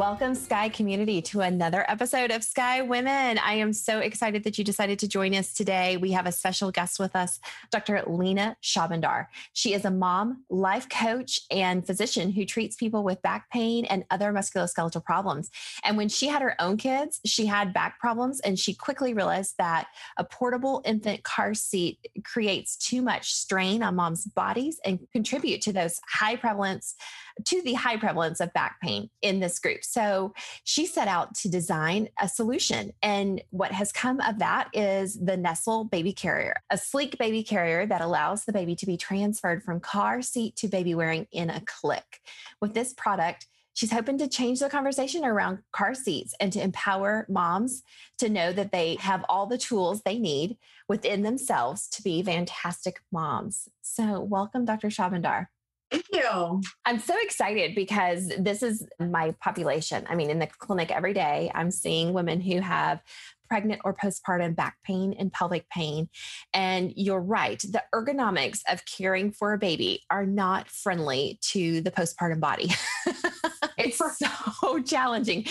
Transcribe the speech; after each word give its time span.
Welcome, 0.00 0.34
Sky 0.34 0.70
community, 0.70 1.20
to 1.20 1.42
another 1.42 1.84
episode 1.86 2.30
of 2.30 2.42
Sky 2.42 2.80
Women. 2.80 3.36
I 3.36 3.56
am 3.56 3.74
so 3.74 3.98
excited 3.98 4.44
that 4.44 4.56
you 4.56 4.64
decided 4.64 4.98
to 5.00 5.06
join 5.06 5.34
us 5.34 5.52
today. 5.52 5.98
We 5.98 6.12
have 6.12 6.24
a 6.24 6.32
special 6.32 6.70
guest 6.70 6.98
with 6.98 7.14
us, 7.14 7.38
Dr. 7.70 8.02
Lena 8.06 8.56
Shabandar. 8.62 9.26
She 9.52 9.74
is 9.74 9.84
a 9.84 9.90
mom, 9.90 10.44
life 10.48 10.88
coach, 10.88 11.40
and 11.50 11.86
physician 11.86 12.32
who 12.32 12.46
treats 12.46 12.76
people 12.76 13.04
with 13.04 13.20
back 13.20 13.50
pain 13.50 13.84
and 13.84 14.06
other 14.10 14.32
musculoskeletal 14.32 15.04
problems. 15.04 15.50
And 15.84 15.98
when 15.98 16.08
she 16.08 16.28
had 16.28 16.40
her 16.40 16.58
own 16.58 16.78
kids, 16.78 17.20
she 17.26 17.44
had 17.44 17.74
back 17.74 18.00
problems, 18.00 18.40
and 18.40 18.58
she 18.58 18.72
quickly 18.72 19.12
realized 19.12 19.56
that 19.58 19.86
a 20.16 20.24
portable 20.24 20.80
infant 20.86 21.24
car 21.24 21.52
seat 21.52 21.98
creates 22.24 22.78
too 22.78 23.02
much 23.02 23.34
strain 23.34 23.82
on 23.82 23.96
moms' 23.96 24.24
bodies 24.24 24.80
and 24.82 25.00
contribute 25.12 25.60
to 25.60 25.74
those 25.74 26.00
high 26.08 26.36
prevalence 26.36 26.94
to 27.44 27.62
the 27.62 27.74
high 27.74 27.96
prevalence 27.96 28.40
of 28.40 28.52
back 28.52 28.80
pain 28.80 29.10
in 29.22 29.40
this 29.40 29.58
group. 29.58 29.84
So 29.84 30.34
she 30.64 30.86
set 30.86 31.08
out 31.08 31.34
to 31.36 31.48
design 31.48 32.08
a 32.20 32.28
solution. 32.28 32.92
And 33.02 33.42
what 33.50 33.72
has 33.72 33.92
come 33.92 34.20
of 34.20 34.38
that 34.38 34.68
is 34.72 35.18
the 35.18 35.36
Nessle 35.36 35.90
baby 35.90 36.12
carrier, 36.12 36.56
a 36.70 36.78
sleek 36.78 37.18
baby 37.18 37.42
carrier 37.42 37.86
that 37.86 38.00
allows 38.00 38.44
the 38.44 38.52
baby 38.52 38.74
to 38.76 38.86
be 38.86 38.96
transferred 38.96 39.62
from 39.62 39.80
car 39.80 40.22
seat 40.22 40.56
to 40.56 40.68
baby 40.68 40.94
wearing 40.94 41.26
in 41.32 41.50
a 41.50 41.62
click. 41.66 42.20
With 42.60 42.74
this 42.74 42.92
product, 42.94 43.46
she's 43.74 43.92
hoping 43.92 44.18
to 44.18 44.28
change 44.28 44.60
the 44.60 44.68
conversation 44.68 45.24
around 45.24 45.58
car 45.72 45.94
seats 45.94 46.34
and 46.40 46.52
to 46.52 46.62
empower 46.62 47.26
moms 47.28 47.82
to 48.18 48.28
know 48.28 48.52
that 48.52 48.72
they 48.72 48.96
have 49.00 49.24
all 49.28 49.46
the 49.46 49.58
tools 49.58 50.02
they 50.02 50.18
need 50.18 50.56
within 50.88 51.22
themselves 51.22 51.88
to 51.88 52.02
be 52.02 52.22
fantastic 52.22 53.00
moms. 53.12 53.68
So, 53.82 54.20
welcome, 54.20 54.64
Dr. 54.64 54.88
Shabandar. 54.88 55.46
Thank 55.90 56.06
you. 56.12 56.62
I'm 56.86 57.00
so 57.00 57.14
excited 57.20 57.74
because 57.74 58.32
this 58.38 58.62
is 58.62 58.86
my 59.00 59.34
population. 59.40 60.06
I 60.08 60.14
mean, 60.14 60.30
in 60.30 60.38
the 60.38 60.46
clinic 60.46 60.90
every 60.92 61.12
day, 61.12 61.50
I'm 61.54 61.70
seeing 61.70 62.12
women 62.12 62.40
who 62.40 62.60
have 62.60 63.02
pregnant 63.48 63.80
or 63.84 63.92
postpartum 63.92 64.54
back 64.54 64.76
pain 64.84 65.14
and 65.18 65.32
pelvic 65.32 65.68
pain. 65.68 66.08
And 66.54 66.92
you're 66.94 67.20
right, 67.20 67.58
the 67.60 67.82
ergonomics 67.92 68.60
of 68.70 68.84
caring 68.86 69.32
for 69.32 69.52
a 69.52 69.58
baby 69.58 70.02
are 70.08 70.24
not 70.24 70.68
friendly 70.68 71.38
to 71.50 71.80
the 71.80 71.90
postpartum 71.90 72.38
body. 72.38 72.70
so 74.60 74.82
challenging 74.82 75.46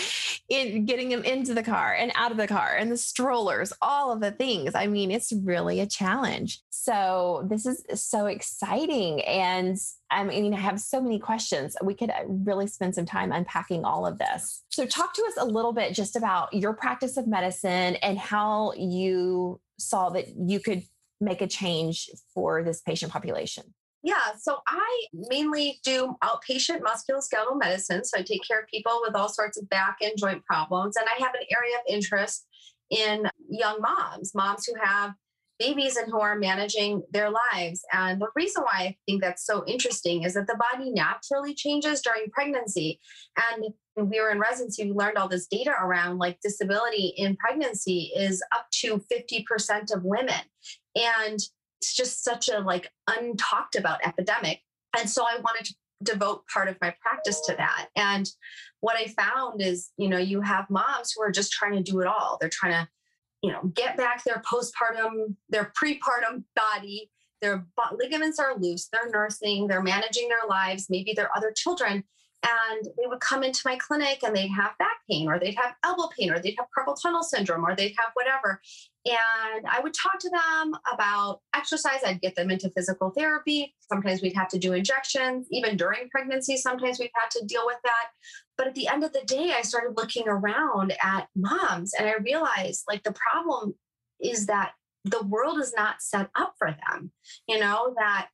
in 0.48 0.84
getting 0.84 1.08
them 1.08 1.24
into 1.24 1.54
the 1.54 1.62
car 1.62 1.94
and 1.94 2.12
out 2.14 2.32
of 2.32 2.36
the 2.36 2.46
car 2.46 2.76
and 2.76 2.90
the 2.90 2.96
strollers, 2.96 3.72
all 3.80 4.12
of 4.12 4.20
the 4.20 4.32
things. 4.32 4.74
I 4.74 4.86
mean, 4.86 5.10
it's 5.10 5.32
really 5.32 5.80
a 5.80 5.86
challenge. 5.86 6.60
So 6.70 7.46
this 7.48 7.66
is 7.66 7.84
so 8.02 8.26
exciting. 8.26 9.20
And 9.22 9.76
I 10.10 10.24
mean, 10.24 10.54
I 10.54 10.58
have 10.58 10.80
so 10.80 11.00
many 11.00 11.18
questions. 11.18 11.76
We 11.82 11.94
could 11.94 12.10
uh, 12.10 12.24
really 12.26 12.66
spend 12.66 12.94
some 12.94 13.06
time 13.06 13.32
unpacking 13.32 13.84
all 13.84 14.06
of 14.06 14.18
this. 14.18 14.64
So, 14.70 14.86
talk 14.86 15.14
to 15.14 15.22
us 15.22 15.34
a 15.38 15.44
little 15.44 15.72
bit 15.72 15.94
just 15.94 16.16
about 16.16 16.52
your 16.52 16.72
practice 16.72 17.16
of 17.16 17.28
medicine 17.28 17.96
and 17.96 18.18
how 18.18 18.72
you 18.76 19.60
saw 19.78 20.10
that 20.10 20.34
you 20.36 20.58
could 20.58 20.82
make 21.20 21.42
a 21.42 21.46
change 21.46 22.10
for 22.34 22.64
this 22.64 22.80
patient 22.80 23.12
population. 23.12 23.74
Yeah, 24.02 24.32
so 24.38 24.58
I 24.66 25.04
mainly 25.12 25.78
do 25.84 26.16
outpatient 26.24 26.80
musculoskeletal 26.80 27.58
medicine. 27.58 28.04
So 28.04 28.18
I 28.18 28.22
take 28.22 28.46
care 28.46 28.60
of 28.60 28.66
people 28.66 29.00
with 29.04 29.14
all 29.14 29.28
sorts 29.28 29.58
of 29.58 29.68
back 29.68 29.98
and 30.00 30.12
joint 30.16 30.44
problems. 30.44 30.96
And 30.96 31.06
I 31.06 31.22
have 31.22 31.34
an 31.34 31.46
area 31.54 31.74
of 31.76 31.82
interest 31.86 32.46
in 32.88 33.28
young 33.48 33.80
moms, 33.80 34.34
moms 34.34 34.66
who 34.66 34.74
have 34.82 35.12
babies 35.58 35.96
and 35.96 36.10
who 36.10 36.18
are 36.18 36.38
managing 36.38 37.02
their 37.12 37.30
lives. 37.30 37.82
And 37.92 38.20
the 38.20 38.28
reason 38.34 38.62
why 38.62 38.78
I 38.78 38.96
think 39.06 39.20
that's 39.20 39.44
so 39.44 39.62
interesting 39.66 40.22
is 40.22 40.32
that 40.32 40.46
the 40.46 40.58
body 40.72 40.90
naturally 40.90 41.54
changes 41.54 42.00
during 42.00 42.30
pregnancy. 42.30 42.98
And 43.52 43.66
when 43.94 44.08
we 44.08 44.20
were 44.20 44.30
in 44.30 44.40
residency, 44.40 44.86
we 44.86 44.92
learned 44.92 45.18
all 45.18 45.28
this 45.28 45.46
data 45.46 45.72
around 45.78 46.16
like 46.16 46.40
disability 46.40 47.12
in 47.18 47.36
pregnancy 47.36 48.10
is 48.16 48.42
up 48.56 48.66
to 48.80 49.02
50% 49.12 49.94
of 49.94 50.02
women. 50.02 50.40
And 50.96 51.38
it's 51.80 51.94
just 51.94 52.22
such 52.22 52.48
a 52.48 52.58
like 52.60 52.90
untalked 53.08 53.78
about 53.78 54.04
epidemic. 54.04 54.60
And 54.98 55.08
so 55.08 55.24
I 55.24 55.40
wanted 55.40 55.66
to 55.66 55.74
devote 56.02 56.46
part 56.48 56.68
of 56.68 56.76
my 56.80 56.94
practice 57.00 57.40
to 57.46 57.54
that. 57.56 57.88
And 57.96 58.28
what 58.80 58.96
I 58.96 59.06
found 59.06 59.62
is, 59.62 59.90
you 59.96 60.08
know, 60.08 60.18
you 60.18 60.40
have 60.40 60.68
moms 60.70 61.12
who 61.12 61.22
are 61.22 61.30
just 61.30 61.52
trying 61.52 61.72
to 61.72 61.82
do 61.82 62.00
it 62.00 62.06
all. 62.06 62.38
They're 62.40 62.50
trying 62.50 62.72
to, 62.72 62.88
you 63.42 63.52
know, 63.52 63.62
get 63.74 63.96
back 63.96 64.24
their 64.24 64.42
postpartum, 64.50 65.36
their 65.48 65.72
prepartum 65.80 66.44
body. 66.54 67.10
Their 67.40 67.66
ligaments 67.98 68.38
are 68.38 68.58
loose. 68.58 68.88
They're 68.92 69.10
nursing. 69.10 69.66
They're 69.66 69.82
managing 69.82 70.28
their 70.28 70.46
lives. 70.48 70.88
Maybe 70.90 71.14
their 71.14 71.34
other 71.34 71.52
children 71.56 72.04
and 72.42 72.86
they 72.96 73.06
would 73.06 73.20
come 73.20 73.42
into 73.42 73.60
my 73.64 73.76
clinic 73.76 74.20
and 74.22 74.34
they'd 74.34 74.48
have 74.48 74.76
back 74.78 74.98
pain 75.08 75.28
or 75.28 75.38
they'd 75.38 75.56
have 75.56 75.74
elbow 75.84 76.08
pain 76.18 76.32
or 76.32 76.38
they'd 76.38 76.56
have 76.58 76.68
carpal 76.76 76.96
tunnel 77.00 77.22
syndrome 77.22 77.64
or 77.64 77.76
they'd 77.76 77.94
have 77.98 78.10
whatever. 78.14 78.60
And 79.04 79.66
i 79.68 79.80
would 79.82 79.94
talk 79.94 80.18
to 80.20 80.30
them 80.30 80.74
about 80.92 81.40
exercise. 81.54 82.00
I'd 82.04 82.20
get 82.20 82.36
them 82.36 82.50
into 82.50 82.70
physical 82.70 83.10
therapy. 83.10 83.74
Sometimes 83.80 84.22
we'd 84.22 84.36
have 84.36 84.48
to 84.48 84.58
do 84.58 84.72
injections. 84.72 85.48
Even 85.50 85.76
during 85.76 86.08
pregnancy 86.08 86.56
sometimes 86.56 86.98
we've 86.98 87.10
had 87.14 87.30
to 87.32 87.44
deal 87.44 87.62
with 87.66 87.78
that. 87.84 88.06
But 88.56 88.68
at 88.68 88.74
the 88.74 88.88
end 88.88 89.04
of 89.04 89.12
the 89.12 89.24
day 89.26 89.52
i 89.56 89.62
started 89.62 89.96
looking 89.96 90.26
around 90.26 90.94
at 91.02 91.28
moms 91.34 91.92
and 91.98 92.08
i 92.08 92.14
realized 92.16 92.84
like 92.88 93.02
the 93.02 93.14
problem 93.14 93.74
is 94.20 94.46
that 94.46 94.72
the 95.04 95.22
world 95.22 95.58
is 95.58 95.72
not 95.74 96.02
set 96.02 96.28
up 96.34 96.54
for 96.58 96.68
them 96.68 97.10
you 97.48 97.58
know 97.58 97.94
that 97.96 98.28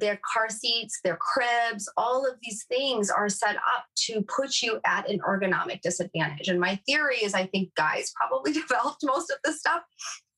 their 0.00 0.18
car 0.32 0.48
seats, 0.48 1.00
their 1.04 1.18
cribs, 1.18 1.90
all 1.96 2.26
of 2.26 2.34
these 2.42 2.64
things 2.68 3.10
are 3.10 3.28
set 3.28 3.56
up 3.56 3.84
to 3.94 4.22
put 4.22 4.62
you 4.62 4.80
at 4.84 5.08
an 5.08 5.20
ergonomic 5.20 5.80
disadvantage. 5.82 6.48
And 6.48 6.58
my 6.58 6.80
theory 6.86 7.18
is 7.18 7.34
I 7.34 7.46
think 7.46 7.74
guys 7.76 8.12
probably 8.16 8.52
developed 8.52 9.04
most 9.04 9.30
of 9.30 9.38
this 9.44 9.60
stuff. 9.60 9.82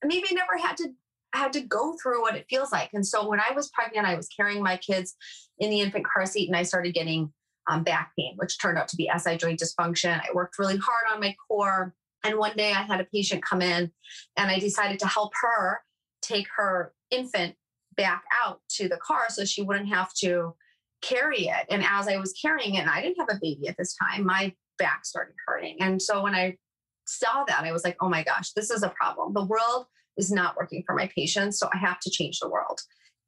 Maybe 0.03 0.27
never 0.31 0.57
had 0.61 0.77
to 0.77 0.89
had 1.33 1.53
to 1.53 1.61
go 1.61 1.95
through 2.01 2.21
what 2.21 2.35
it 2.35 2.45
feels 2.47 2.71
like. 2.71 2.91
And 2.93 3.05
so 3.05 3.27
when 3.27 3.39
I 3.39 3.53
was 3.55 3.69
pregnant, 3.69 4.05
I 4.05 4.15
was 4.15 4.27
carrying 4.27 4.61
my 4.61 4.77
kids 4.77 5.15
in 5.57 5.71
the 5.71 5.81
infant 5.81 6.05
car 6.05 6.27
seat 6.27 6.47
and 6.47 6.55
I 6.55 6.61
started 6.61 6.93
getting 6.93 7.33
um, 7.67 7.83
back 7.83 8.11
pain, 8.17 8.33
which 8.35 8.59
turned 8.59 8.77
out 8.77 8.87
to 8.89 8.95
be 8.95 9.09
SI 9.17 9.37
joint 9.37 9.59
dysfunction. 9.59 10.19
I 10.19 10.27
worked 10.33 10.59
really 10.59 10.77
hard 10.77 11.05
on 11.11 11.19
my 11.19 11.35
core. 11.47 11.95
And 12.23 12.37
one 12.37 12.55
day 12.55 12.71
I 12.71 12.83
had 12.83 13.01
a 13.01 13.05
patient 13.05 13.43
come 13.43 13.61
in 13.61 13.91
and 14.37 14.51
I 14.51 14.59
decided 14.59 14.99
to 14.99 15.07
help 15.07 15.31
her 15.41 15.81
take 16.21 16.45
her 16.55 16.93
infant 17.09 17.55
back 17.95 18.23
out 18.43 18.59
to 18.75 18.87
the 18.87 18.97
car 18.97 19.25
so 19.29 19.45
she 19.45 19.61
wouldn't 19.61 19.89
have 19.89 20.13
to 20.15 20.55
carry 21.01 21.47
it. 21.47 21.65
And 21.69 21.83
as 21.83 22.07
I 22.07 22.17
was 22.17 22.33
carrying 22.33 22.75
it, 22.75 22.81
and 22.81 22.89
I 22.89 23.01
didn't 23.01 23.19
have 23.19 23.29
a 23.29 23.39
baby 23.41 23.67
at 23.67 23.77
this 23.77 23.95
time, 23.95 24.25
my 24.25 24.53
back 24.79 25.05
started 25.05 25.35
hurting. 25.45 25.77
And 25.79 26.01
so 26.01 26.23
when 26.23 26.33
I 26.33 26.57
saw 27.05 27.43
that, 27.47 27.63
I 27.63 27.71
was 27.71 27.83
like, 27.83 27.97
oh 28.01 28.09
my 28.09 28.23
gosh, 28.23 28.51
this 28.53 28.71
is 28.71 28.83
a 28.83 28.89
problem. 28.89 29.33
The 29.33 29.45
world 29.45 29.85
is 30.17 30.31
not 30.31 30.55
working 30.55 30.83
for 30.85 30.95
my 30.95 31.09
patients. 31.15 31.59
So 31.59 31.69
I 31.73 31.77
have 31.77 31.99
to 32.01 32.09
change 32.09 32.39
the 32.39 32.49
world. 32.49 32.79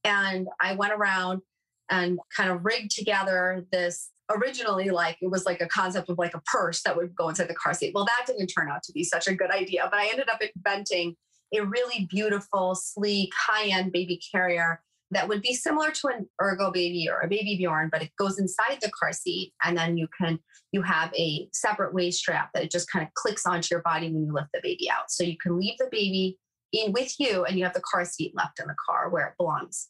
And 0.04 0.48
I 0.62 0.76
went 0.76 0.94
around 0.94 1.42
and 1.90 2.20
kind 2.36 2.50
of 2.50 2.64
rigged 2.64 2.92
together 2.92 3.66
this 3.72 4.10
originally 4.32 4.90
like 4.90 5.18
it 5.22 5.30
was 5.30 5.46
like 5.46 5.62
a 5.62 5.68
concept 5.68 6.10
of 6.10 6.18
like 6.18 6.34
a 6.34 6.42
purse 6.52 6.82
that 6.82 6.96
would 6.96 7.16
go 7.16 7.30
inside 7.30 7.48
the 7.48 7.56
car 7.56 7.74
seat. 7.74 7.92
Well, 7.94 8.06
that 8.06 8.26
didn't 8.26 8.48
turn 8.48 8.70
out 8.72 8.82
to 8.84 8.92
be 8.92 9.04
such 9.04 9.28
a 9.28 9.36
good 9.36 9.52
idea, 9.52 9.88
but 9.90 10.00
I 10.00 10.08
ended 10.08 10.30
up 10.30 10.42
inventing 10.56 11.16
a 11.58 11.66
really 11.66 12.08
beautiful, 12.10 12.76
sleek, 12.76 13.32
high 13.36 13.68
end 13.68 13.92
baby 13.92 14.20
carrier 14.32 14.82
that 15.12 15.28
would 15.28 15.42
be 15.42 15.54
similar 15.54 15.92
to 15.92 16.08
an 16.08 16.28
Ergobaby 16.42 17.08
or 17.08 17.20
a 17.20 17.30
BabyBjörn 17.30 17.90
but 17.92 18.02
it 18.02 18.10
goes 18.18 18.40
inside 18.40 18.80
the 18.82 18.92
car 18.92 19.14
seat 19.14 19.54
and 19.64 19.78
then 19.78 19.98
you 19.98 20.08
can 20.20 20.40
you 20.72 20.82
have 20.82 21.14
a 21.16 21.48
separate 21.54 21.94
waist 21.94 22.20
strap 22.20 22.50
that 22.54 22.64
it 22.64 22.72
just 22.72 22.90
kind 22.92 23.06
of 23.06 23.14
clicks 23.14 23.46
onto 23.46 23.68
your 23.72 23.82
body 23.82 24.12
when 24.12 24.26
you 24.26 24.34
lift 24.34 24.50
the 24.54 24.60
baby 24.62 24.90
out. 24.90 25.10
So 25.10 25.24
you 25.24 25.38
can 25.38 25.58
leave 25.58 25.78
the 25.78 25.88
baby 25.92 26.38
in 26.74 26.92
with 26.92 27.14
you 27.20 27.46
and 27.46 27.58
you 27.58 27.64
have 27.64 27.74
the 27.74 27.82
car 27.82 28.04
seat 28.04 28.34
left 28.36 28.60
in 28.60 28.68
the 28.68 28.76
car 28.86 29.10
where 29.10 29.28
it 29.28 29.34
belongs. 29.38 29.90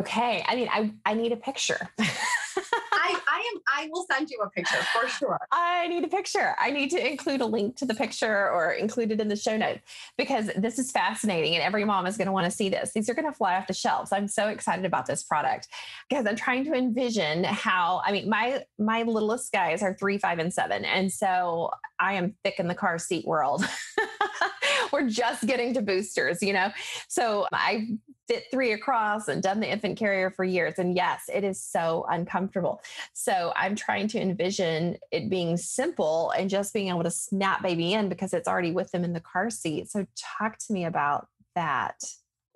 Okay 0.00 0.42
i 0.48 0.56
mean 0.56 0.68
i, 0.70 0.90
I 1.04 1.14
need 1.14 1.32
a 1.32 1.36
picture 1.36 1.90
I, 3.72 3.88
will 3.90 4.06
send 4.10 4.30
you 4.30 4.38
a 4.44 4.50
picture 4.50 4.82
for 4.92 5.08
sure. 5.08 5.38
I 5.50 5.88
need 5.88 6.04
a 6.04 6.08
picture. 6.08 6.54
I 6.58 6.70
need 6.70 6.90
to 6.90 7.10
include 7.10 7.40
a 7.40 7.46
link 7.46 7.76
to 7.76 7.84
the 7.84 7.94
picture 7.94 8.50
or 8.50 8.72
include 8.72 9.12
it 9.12 9.20
in 9.20 9.28
the 9.28 9.36
show 9.36 9.56
notes 9.56 9.80
because 10.16 10.50
this 10.56 10.78
is 10.78 10.90
fascinating 10.90 11.54
and 11.54 11.62
every 11.62 11.84
mom 11.84 12.06
is 12.06 12.16
going 12.16 12.26
to 12.26 12.32
want 12.32 12.44
to 12.44 12.50
see 12.50 12.68
this. 12.68 12.92
These 12.92 13.08
are 13.08 13.14
going 13.14 13.30
to 13.30 13.36
fly 13.36 13.56
off 13.56 13.66
the 13.66 13.74
shelves. 13.74 14.12
I'm 14.12 14.28
so 14.28 14.48
excited 14.48 14.84
about 14.84 15.06
this 15.06 15.22
product 15.22 15.68
because 16.08 16.26
I'm 16.26 16.36
trying 16.36 16.64
to 16.64 16.74
envision 16.74 17.44
how 17.44 18.02
I 18.04 18.12
mean 18.12 18.28
my 18.28 18.62
my 18.78 19.02
littlest 19.02 19.52
guys 19.52 19.82
are 19.82 19.94
3, 19.94 20.18
5 20.18 20.38
and 20.38 20.52
7 20.52 20.84
and 20.84 21.12
so 21.12 21.70
I 21.98 22.14
am 22.14 22.34
thick 22.44 22.58
in 22.58 22.68
the 22.68 22.74
car 22.74 22.98
seat 22.98 23.26
world. 23.26 23.64
we're 24.92 25.08
just 25.08 25.46
getting 25.46 25.74
to 25.74 25.82
boosters, 25.82 26.42
you 26.42 26.52
know? 26.52 26.70
So 27.08 27.46
I 27.52 27.88
fit 28.32 28.44
three 28.50 28.72
across 28.72 29.28
and 29.28 29.42
done 29.42 29.60
the 29.60 29.70
infant 29.70 29.98
carrier 29.98 30.30
for 30.30 30.44
years. 30.44 30.74
And 30.78 30.96
yes, 30.96 31.24
it 31.32 31.44
is 31.44 31.60
so 31.60 32.06
uncomfortable. 32.08 32.80
So 33.12 33.52
I'm 33.56 33.76
trying 33.76 34.08
to 34.08 34.20
envision 34.20 34.96
it 35.10 35.28
being 35.28 35.56
simple 35.56 36.30
and 36.30 36.48
just 36.48 36.72
being 36.72 36.88
able 36.88 37.02
to 37.02 37.10
snap 37.10 37.62
baby 37.62 37.92
in 37.92 38.08
because 38.08 38.32
it's 38.32 38.48
already 38.48 38.72
with 38.72 38.90
them 38.90 39.04
in 39.04 39.12
the 39.12 39.20
car 39.20 39.50
seat. 39.50 39.90
So 39.90 40.06
talk 40.16 40.58
to 40.66 40.72
me 40.72 40.84
about 40.84 41.28
that 41.54 41.96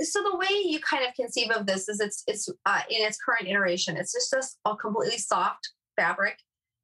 so 0.02 0.22
the 0.22 0.36
way 0.36 0.48
you 0.64 0.78
kind 0.80 1.06
of 1.06 1.14
conceive 1.14 1.50
of 1.50 1.66
this 1.66 1.88
is 1.88 2.00
it's 2.00 2.22
it's 2.26 2.48
uh, 2.66 2.80
in 2.90 3.02
its 3.02 3.18
current 3.18 3.48
iteration 3.48 3.96
it's 3.96 4.12
just 4.12 4.32
a, 4.32 4.70
a 4.70 4.76
completely 4.76 5.18
soft 5.18 5.70
fabric 5.96 6.38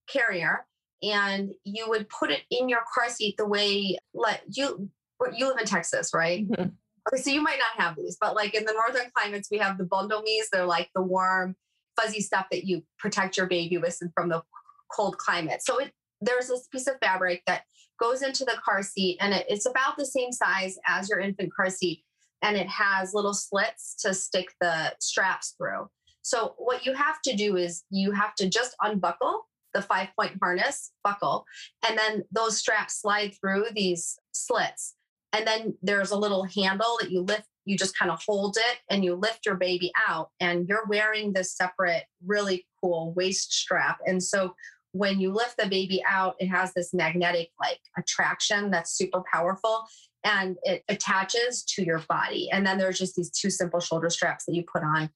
carrier 0.08 0.66
and 1.02 1.52
you 1.64 1.88
would 1.88 2.08
put 2.08 2.30
it 2.30 2.40
in 2.50 2.68
your 2.68 2.80
car 2.94 3.08
seat 3.10 3.36
the 3.36 3.46
way 3.46 3.98
like 4.14 4.40
you 4.48 4.88
you 5.34 5.46
live 5.46 5.58
in 5.58 5.66
texas 5.66 6.12
right 6.14 6.48
mm-hmm. 6.48 6.68
Okay 7.08 7.22
so 7.22 7.30
you 7.30 7.42
might 7.42 7.58
not 7.58 7.82
have 7.82 7.96
these 7.96 8.16
but 8.20 8.34
like 8.34 8.54
in 8.54 8.64
the 8.64 8.72
northern 8.72 9.10
climates 9.14 9.48
we 9.50 9.58
have 9.58 9.78
the 9.78 9.84
bundle 9.84 10.22
me's 10.22 10.48
they're 10.50 10.66
like 10.66 10.90
the 10.94 11.02
warm 11.02 11.54
fuzzy 12.00 12.20
stuff 12.20 12.46
that 12.50 12.64
you 12.64 12.82
protect 12.98 13.36
your 13.36 13.46
baby 13.46 13.78
with 13.78 14.00
from 14.14 14.28
the 14.28 14.42
cold 14.90 15.16
climate 15.18 15.62
so 15.62 15.78
it 15.78 15.92
there's 16.20 16.48
this 16.48 16.68
piece 16.68 16.86
of 16.86 16.94
fabric 17.00 17.42
that 17.46 17.62
goes 18.00 18.22
into 18.22 18.44
the 18.44 18.56
car 18.64 18.82
seat 18.82 19.18
and 19.20 19.34
it, 19.34 19.44
it's 19.48 19.66
about 19.66 19.96
the 19.96 20.06
same 20.06 20.32
size 20.32 20.78
as 20.86 21.08
your 21.08 21.20
infant 21.20 21.52
car 21.54 21.68
seat 21.68 22.04
and 22.42 22.56
it 22.56 22.68
has 22.68 23.14
little 23.14 23.32
slits 23.32 23.94
to 24.00 24.12
stick 24.12 24.52
the 24.60 24.92
straps 25.00 25.54
through. 25.56 25.88
So 26.22 26.54
what 26.58 26.84
you 26.84 26.92
have 26.94 27.22
to 27.22 27.36
do 27.36 27.56
is 27.56 27.84
you 27.90 28.12
have 28.12 28.34
to 28.36 28.48
just 28.48 28.76
unbuckle 28.80 29.46
the 29.74 29.82
five 29.82 30.08
point 30.18 30.32
harness 30.42 30.92
buckle, 31.02 31.46
and 31.88 31.96
then 31.96 32.24
those 32.30 32.58
straps 32.58 33.00
slide 33.00 33.34
through 33.40 33.66
these 33.74 34.18
slits. 34.32 34.94
And 35.32 35.46
then 35.46 35.74
there's 35.82 36.10
a 36.10 36.16
little 36.16 36.44
handle 36.44 36.98
that 37.00 37.10
you 37.10 37.20
lift, 37.22 37.48
you 37.64 37.76
just 37.76 37.96
kind 37.96 38.10
of 38.10 38.22
hold 38.26 38.56
it 38.58 38.78
and 38.90 39.04
you 39.04 39.14
lift 39.14 39.46
your 39.46 39.54
baby 39.54 39.92
out, 40.08 40.30
and 40.40 40.68
you're 40.68 40.86
wearing 40.88 41.32
this 41.32 41.56
separate, 41.56 42.04
really 42.24 42.66
cool 42.80 43.12
waist 43.14 43.52
strap. 43.52 43.98
And 44.06 44.22
so 44.22 44.54
when 44.92 45.20
you 45.20 45.32
lift 45.32 45.56
the 45.56 45.68
baby 45.68 46.02
out, 46.06 46.36
it 46.38 46.48
has 46.48 46.74
this 46.74 46.92
magnetic 46.92 47.50
like 47.58 47.80
attraction 47.96 48.70
that's 48.70 48.96
super 48.96 49.22
powerful 49.32 49.86
and 50.24 50.56
it 50.62 50.84
attaches 50.88 51.64
to 51.64 51.82
your 51.82 52.00
body. 52.08 52.48
And 52.52 52.64
then 52.66 52.78
there's 52.78 52.98
just 52.98 53.16
these 53.16 53.30
two 53.30 53.50
simple 53.50 53.80
shoulder 53.80 54.10
straps 54.10 54.44
that 54.44 54.54
you 54.54 54.64
put 54.70 54.82
on 54.82 55.10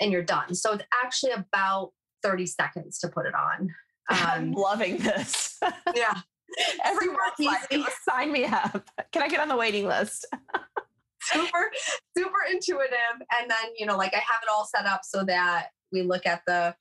and 0.00 0.12
you're 0.12 0.24
done. 0.24 0.54
So 0.54 0.72
it's 0.72 0.84
actually 1.02 1.32
about 1.32 1.92
30 2.22 2.46
seconds 2.46 2.98
to 3.00 3.08
put 3.08 3.26
it 3.26 3.34
on. 3.34 3.74
Um, 4.10 4.18
I'm 4.18 4.52
loving 4.52 4.98
this. 4.98 5.60
yeah. 5.94 6.22
Everyone's 6.84 7.18
like, 7.38 7.88
sign 8.08 8.32
me 8.32 8.44
up. 8.44 8.88
Can 9.12 9.22
I 9.22 9.28
get 9.28 9.40
on 9.40 9.48
the 9.48 9.56
waiting 9.56 9.86
list? 9.86 10.26
super, 11.22 11.70
super 12.16 12.38
intuitive. 12.50 13.26
And 13.40 13.50
then, 13.50 13.72
you 13.76 13.86
know, 13.86 13.96
like 13.96 14.14
I 14.14 14.18
have 14.18 14.42
it 14.42 14.48
all 14.52 14.66
set 14.66 14.86
up 14.86 15.02
so 15.04 15.24
that 15.24 15.68
we 15.92 16.02
look 16.02 16.26
at 16.26 16.42
the 16.46 16.74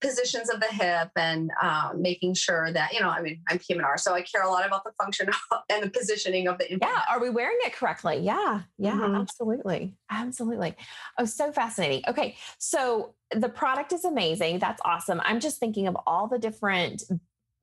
positions 0.00 0.48
of 0.48 0.60
the 0.60 0.66
hip 0.66 1.10
and 1.16 1.50
um, 1.62 2.00
making 2.00 2.34
sure 2.34 2.72
that 2.72 2.92
you 2.92 3.00
know 3.00 3.08
i 3.08 3.20
mean 3.20 3.40
i'm 3.48 3.58
PM&R 3.58 3.98
so 3.98 4.14
i 4.14 4.22
care 4.22 4.42
a 4.42 4.50
lot 4.50 4.64
about 4.64 4.84
the 4.84 4.92
function 4.92 5.28
and 5.68 5.82
the 5.82 5.90
positioning 5.90 6.46
of 6.46 6.56
the 6.58 6.72
implant. 6.72 6.92
yeah 6.94 7.02
are 7.12 7.20
we 7.20 7.30
wearing 7.30 7.56
it 7.62 7.72
correctly 7.72 8.18
yeah 8.18 8.60
yeah 8.78 8.92
mm-hmm. 8.92 9.16
absolutely 9.16 9.96
absolutely 10.10 10.74
oh 11.18 11.24
so 11.24 11.50
fascinating 11.50 12.02
okay 12.06 12.36
so 12.58 13.14
the 13.32 13.48
product 13.48 13.92
is 13.92 14.04
amazing 14.04 14.58
that's 14.58 14.80
awesome 14.84 15.20
i'm 15.24 15.40
just 15.40 15.58
thinking 15.58 15.88
of 15.88 15.96
all 16.06 16.28
the 16.28 16.38
different 16.38 17.02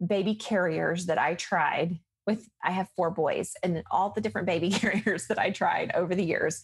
baby 0.05 0.35
carriers 0.35 1.05
that 1.05 1.17
i 1.17 1.33
tried 1.35 1.99
with 2.25 2.49
I 2.63 2.71
have 2.71 2.89
four 2.95 3.11
boys 3.11 3.55
and 3.63 3.83
all 3.91 4.09
the 4.09 4.21
different 4.21 4.47
baby 4.47 4.69
carriers 4.71 5.27
that 5.27 5.39
I 5.39 5.51
tried 5.51 5.91
over 5.93 6.15
the 6.15 6.23
years 6.23 6.63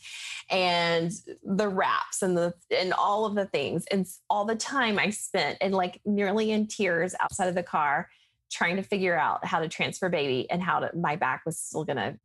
and 0.49 1.11
the 1.43 1.67
wraps 1.67 2.21
and 2.21 2.35
the 2.35 2.53
and 2.75 2.93
all 2.93 3.25
of 3.25 3.35
the 3.35 3.45
things 3.45 3.85
and 3.91 4.07
all 4.29 4.45
the 4.45 4.55
time 4.55 4.99
I 4.99 5.09
spent 5.11 5.57
and 5.61 5.73
like 5.73 6.01
nearly 6.05 6.51
in 6.51 6.67
tears 6.67 7.15
outside 7.19 7.47
of 7.47 7.55
the 7.55 7.63
car 7.63 8.09
trying 8.51 8.75
to 8.75 8.83
figure 8.83 9.17
out 9.17 9.45
how 9.45 9.59
to 9.59 9.69
transfer 9.69 10.09
baby 10.09 10.49
and 10.49 10.61
how 10.61 10.79
to 10.79 10.91
my 10.95 11.15
back 11.15 11.43
was 11.45 11.59
still 11.59 11.85
going 11.85 11.97
to 11.97 12.17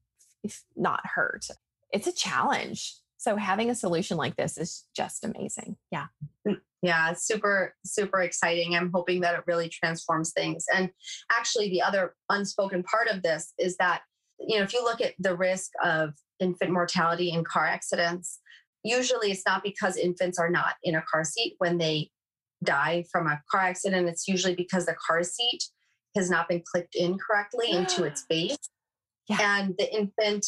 not 0.76 1.00
hurt. 1.06 1.46
It's 1.92 2.06
a 2.06 2.12
challenge. 2.12 2.94
So 3.26 3.34
having 3.34 3.70
a 3.70 3.75
solution 3.75 4.17
like 4.17 4.37
this 4.37 4.56
is 4.56 4.84
just 4.94 5.25
amazing. 5.25 5.76
Yeah. 5.90 6.06
Mm, 6.46 6.61
yeah, 6.81 7.12
super, 7.14 7.75
super 7.84 8.20
exciting. 8.20 8.76
I'm 8.76 8.93
hoping 8.94 9.20
that 9.23 9.34
it 9.34 9.43
really 9.49 9.69
transforms 9.69 10.31
things. 10.31 10.64
And 10.73 10.90
actually, 11.32 11.69
the 11.70 11.82
other 11.82 12.14
unspoken 12.31 12.84
part 12.84 13.08
of 13.08 13.25
this 13.25 13.52
is 13.58 13.76
that, 13.78 14.02
you 14.38 14.58
know, 14.58 14.62
if 14.62 14.73
you 14.73 14.84
look 14.84 15.00
at 15.00 15.14
the 15.19 15.34
risk 15.34 15.73
of 15.82 16.11
infant 16.38 16.70
mortality 16.70 17.32
in 17.32 17.43
car 17.43 17.67
accidents, 17.67 18.38
usually 18.84 19.32
it's 19.32 19.43
not 19.44 19.64
because 19.64 19.96
infants 19.96 20.38
are 20.38 20.50
not 20.50 20.75
in 20.84 20.94
a 20.94 21.02
car 21.11 21.25
seat 21.25 21.56
when 21.58 21.78
they 21.78 22.11
die 22.62 23.02
from 23.11 23.26
a 23.26 23.43
car 23.50 23.62
accident. 23.62 24.08
It's 24.08 24.28
usually 24.28 24.55
because 24.55 24.87
the 24.87 24.94
car 25.05 25.25
seat 25.25 25.64
has 26.14 26.31
not 26.31 26.49
been 26.49 26.62
clipped 26.64 26.94
in 26.94 27.19
correctly 27.19 27.73
into 27.73 28.05
its 28.05 28.25
base. 28.28 28.56
Yeah. 29.28 29.58
And 29.58 29.75
the 29.78 29.93
infant 29.93 30.46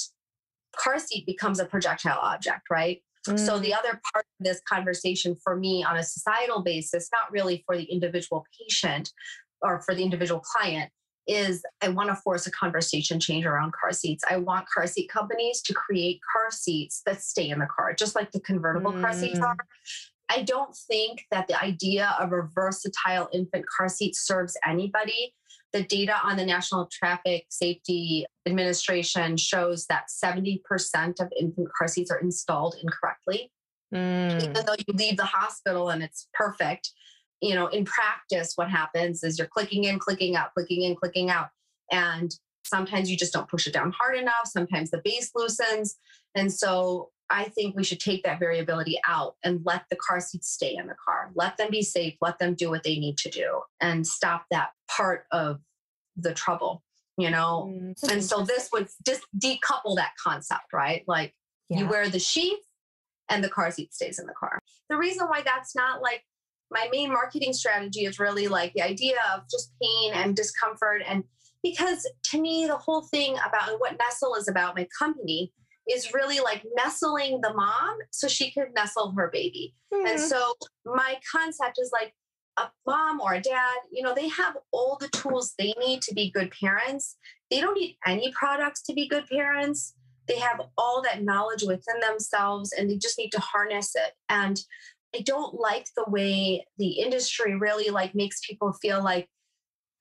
car 0.77 0.99
seat 0.99 1.27
becomes 1.27 1.61
a 1.61 1.65
projectile 1.65 2.19
object, 2.21 2.71
right? 2.71 3.03
Mm. 3.27 3.39
So 3.39 3.59
the 3.59 3.75
other 3.75 4.01
part 4.13 4.25
of 4.39 4.45
this 4.45 4.61
conversation 4.69 5.37
for 5.43 5.57
me 5.57 5.85
on 5.85 5.97
a 5.97 6.03
societal 6.03 6.63
basis, 6.63 7.09
not 7.13 7.31
really 7.31 7.63
for 7.67 7.77
the 7.77 7.85
individual 7.85 8.47
patient 8.59 9.13
or 9.63 9.81
for 9.83 9.95
the 9.95 10.03
individual 10.03 10.41
client, 10.41 10.91
is 11.27 11.63
I 11.83 11.89
want 11.89 12.09
to 12.09 12.17
force 12.17 12.47
a 12.47 12.51
conversation 12.51 13.21
change 13.21 13.45
around 13.45 13.75
car 13.79 13.93
seats. 13.93 14.25
I 14.29 14.39
want 14.39 14.67
car 14.75 14.87
seat 14.87 15.11
companies 15.11 15.61
to 15.63 15.75
create 15.75 16.21
car 16.33 16.51
seats 16.51 17.03
that 17.05 17.23
stay 17.23 17.51
in 17.51 17.59
the 17.59 17.67
car, 17.67 17.93
just 17.93 18.15
like 18.15 18.33
the 18.33 18.41
convertible 18.41 18.93
mm. 18.93 19.01
car 19.01 19.13
seats 19.13 19.39
mm. 19.39 19.45
are. 19.47 19.57
I 20.31 20.43
don't 20.43 20.75
think 20.75 21.25
that 21.31 21.49
the 21.49 21.63
idea 21.63 22.15
of 22.19 22.33
a 22.33 22.43
versatile 22.55 23.29
infant 23.33 23.65
car 23.67 23.89
seat 23.89 24.15
serves 24.15 24.57
anybody 24.67 25.35
the 25.73 25.83
data 25.83 26.15
on 26.25 26.37
the 26.37 26.47
National 26.47 26.89
Traffic 26.91 27.47
Safety 27.51 28.25
Administration 28.47 29.37
shows 29.37 29.87
that 29.87 30.05
70% 30.09 30.61
of 31.21 31.33
infant 31.39 31.69
car 31.77 31.89
seats 31.89 32.11
are 32.11 32.19
installed 32.19 32.77
incorrectly. 32.83 33.53
Mm. 33.95 34.43
Even 34.43 34.67
though 34.67 34.77
you 34.87 34.95
leave 34.95 35.17
the 35.17 35.25
hospital 35.25 35.91
and 35.91 36.03
it's 36.03 36.29
perfect, 36.35 36.91
you 37.41 37.55
know, 37.55 37.67
in 37.67 37.85
practice, 37.85 38.53
what 38.57 38.71
happens 38.71 39.23
is 39.23 39.39
you're 39.39 39.49
clicking 39.49 39.85
in, 39.85 39.99
clicking 39.99 40.37
out, 40.37 40.55
clicking 40.55 40.83
in, 40.83 40.97
clicking 40.97 41.31
out. 41.31 41.49
And 41.91 42.35
sometimes 42.65 43.11
you 43.11 43.17
just 43.17 43.33
don't 43.33 43.49
push 43.49 43.67
it 43.67 43.73
down 43.73 43.93
hard 43.93 44.17
enough. 44.17 44.47
Sometimes 44.47 44.91
the 44.91 45.01
base 45.05 45.31
loosens. 45.35 45.97
And 46.35 46.53
so 46.53 47.11
I 47.31 47.45
think 47.45 47.77
we 47.77 47.85
should 47.85 48.01
take 48.01 48.23
that 48.25 48.39
variability 48.39 48.99
out 49.07 49.37
and 49.45 49.61
let 49.65 49.85
the 49.91 49.97
car 49.97 50.21
seats 50.21 50.49
stay 50.49 50.77
in 50.77 50.87
the 50.87 50.97
car. 51.05 51.31
Let 51.35 51.57
them 51.57 51.71
be 51.71 51.83
safe. 51.83 52.15
Let 52.21 52.39
them 52.39 52.55
do 52.55 52.71
what 52.71 52.83
they 52.85 52.99
need 52.99 53.19
to 53.19 53.31
do 53.31 53.61
and 53.81 54.07
stop 54.07 54.47
that 54.51 54.71
part 54.89 55.27
of 55.31 55.61
the 56.17 56.33
trouble, 56.33 56.83
you 57.19 57.31
know? 57.31 57.71
Mm, 57.71 58.11
and 58.11 58.25
so 58.25 58.43
this 58.43 58.71
would 58.73 58.89
just 59.07 59.25
decouple 59.39 59.97
that 59.97 60.13
concept, 60.23 60.73
right? 60.73 61.05
Like 61.07 61.35
yeah. 61.69 61.81
you 61.81 61.89
wear 61.89 62.09
the 62.09 62.19
sheath 62.19 62.59
and 63.29 63.45
the 63.45 63.51
car 63.51 63.71
seat 63.71 63.93
stays 63.93 64.19
in 64.19 64.27
the 64.27 64.33
car. 64.33 64.59
The 64.89 64.97
reason 64.97 65.27
why 65.29 65.43
that's 65.43 65.77
not 65.77 66.01
like 66.01 66.25
my 66.71 66.89
main 66.93 67.13
marketing 67.13 67.53
strategy 67.53 68.05
is 68.05 68.19
really 68.19 68.49
like 68.49 68.73
the 68.75 68.83
idea 68.83 69.17
of 69.35 69.43
just 69.51 69.73
pain 69.83 70.13
and 70.15 70.35
discomfort. 70.35 71.03
And 71.07 71.25
because 71.63 72.09
to 72.25 72.41
me, 72.41 72.67
the 72.67 72.77
whole 72.77 73.03
thing 73.03 73.37
about 73.47 73.81
what 73.81 73.99
Nessle 73.99 74.37
is 74.39 74.49
about, 74.49 74.77
my 74.77 74.87
company, 74.99 75.53
is 75.89 76.13
really 76.13 76.41
like 76.41 76.65
nestling 76.75 77.41
the 77.41 77.53
mom 77.55 77.97
so 78.11 78.29
she 78.29 78.51
could 78.51 78.75
nestle 78.75 79.13
her 79.17 79.31
baby. 79.33 79.75
Mm-hmm. 79.93 80.07
And 80.07 80.21
so 80.21 80.53
my 80.85 81.17
concept 81.33 81.79
is 81.81 81.91
like 81.93 82.13
a 82.59 82.71
mom 82.87 83.21
or 83.21 83.35
a 83.35 83.41
dad, 83.41 83.77
you 83.91 84.03
know, 84.03 84.15
they 84.15 84.29
have 84.29 84.57
all 84.73 84.99
the 85.01 85.09
tools 85.09 85.55
they 85.59 85.75
need 85.79 86.03
to 86.03 86.15
be 86.15 86.31
good 86.31 86.53
parents. 86.61 87.17
They 87.51 87.61
don't 87.61 87.79
need 87.79 87.97
any 88.07 88.33
products 88.33 88.83
to 88.83 88.93
be 88.93 89.09
good 89.09 89.27
parents. 89.29 89.95
They 90.27 90.39
have 90.39 90.61
all 90.77 91.03
that 91.03 91.23
knowledge 91.23 91.63
within 91.63 92.01
themselves 92.01 92.73
and 92.73 92.91
they 92.91 92.99
just 92.99 93.19
need 93.19 93.31
to 93.31 93.41
harness 93.41 93.95
it. 93.95 94.13
And 94.29 94.61
I 95.15 95.21
don't 95.21 95.59
like 95.59 95.87
the 95.97 96.05
way 96.09 96.67
the 96.77 97.01
industry 97.01 97.57
really 97.57 97.91
like 97.91 98.15
makes 98.15 98.41
people 98.47 98.75
feel 98.75 99.03
like 99.03 99.29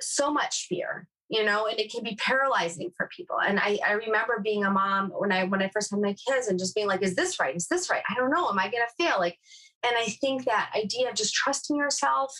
so 0.02 0.32
much 0.32 0.66
fear 0.68 1.08
you 1.30 1.44
know 1.44 1.68
and 1.68 1.80
it 1.80 1.92
can 1.92 2.04
be 2.04 2.16
paralyzing 2.16 2.92
for 2.96 3.10
people. 3.16 3.38
And 3.40 3.60
I, 3.60 3.80
I 3.86 3.94
remember 3.94 4.40
being 4.44 4.64
a 4.64 4.72
mom 4.72 5.10
when 5.10 5.32
i 5.32 5.44
when 5.44 5.62
i 5.62 5.70
first 5.70 5.92
had 5.92 6.00
my 6.00 6.16
kids 6.28 6.48
and 6.48 6.60
just 6.60 6.76
being 6.76 6.88
like 6.88 7.04
is 7.04 7.16
this 7.16 7.40
right? 7.40 7.56
Is 7.56 7.68
this 7.68 7.90
right? 7.90 8.04
I 8.10 8.16
don't 8.16 8.32
know. 8.32 8.50
Am 8.50 8.60
i 8.60 8.70
going 8.70 8.84
to 8.88 9.04
fail? 9.04 9.20
Like 9.20 9.38
and 9.84 9.96
i 9.98 10.06
think 10.06 10.46
that 10.46 10.72
idea 10.76 11.10
of 11.10 11.16
just 11.16 11.34
trusting 11.34 11.78
yourself 11.78 12.34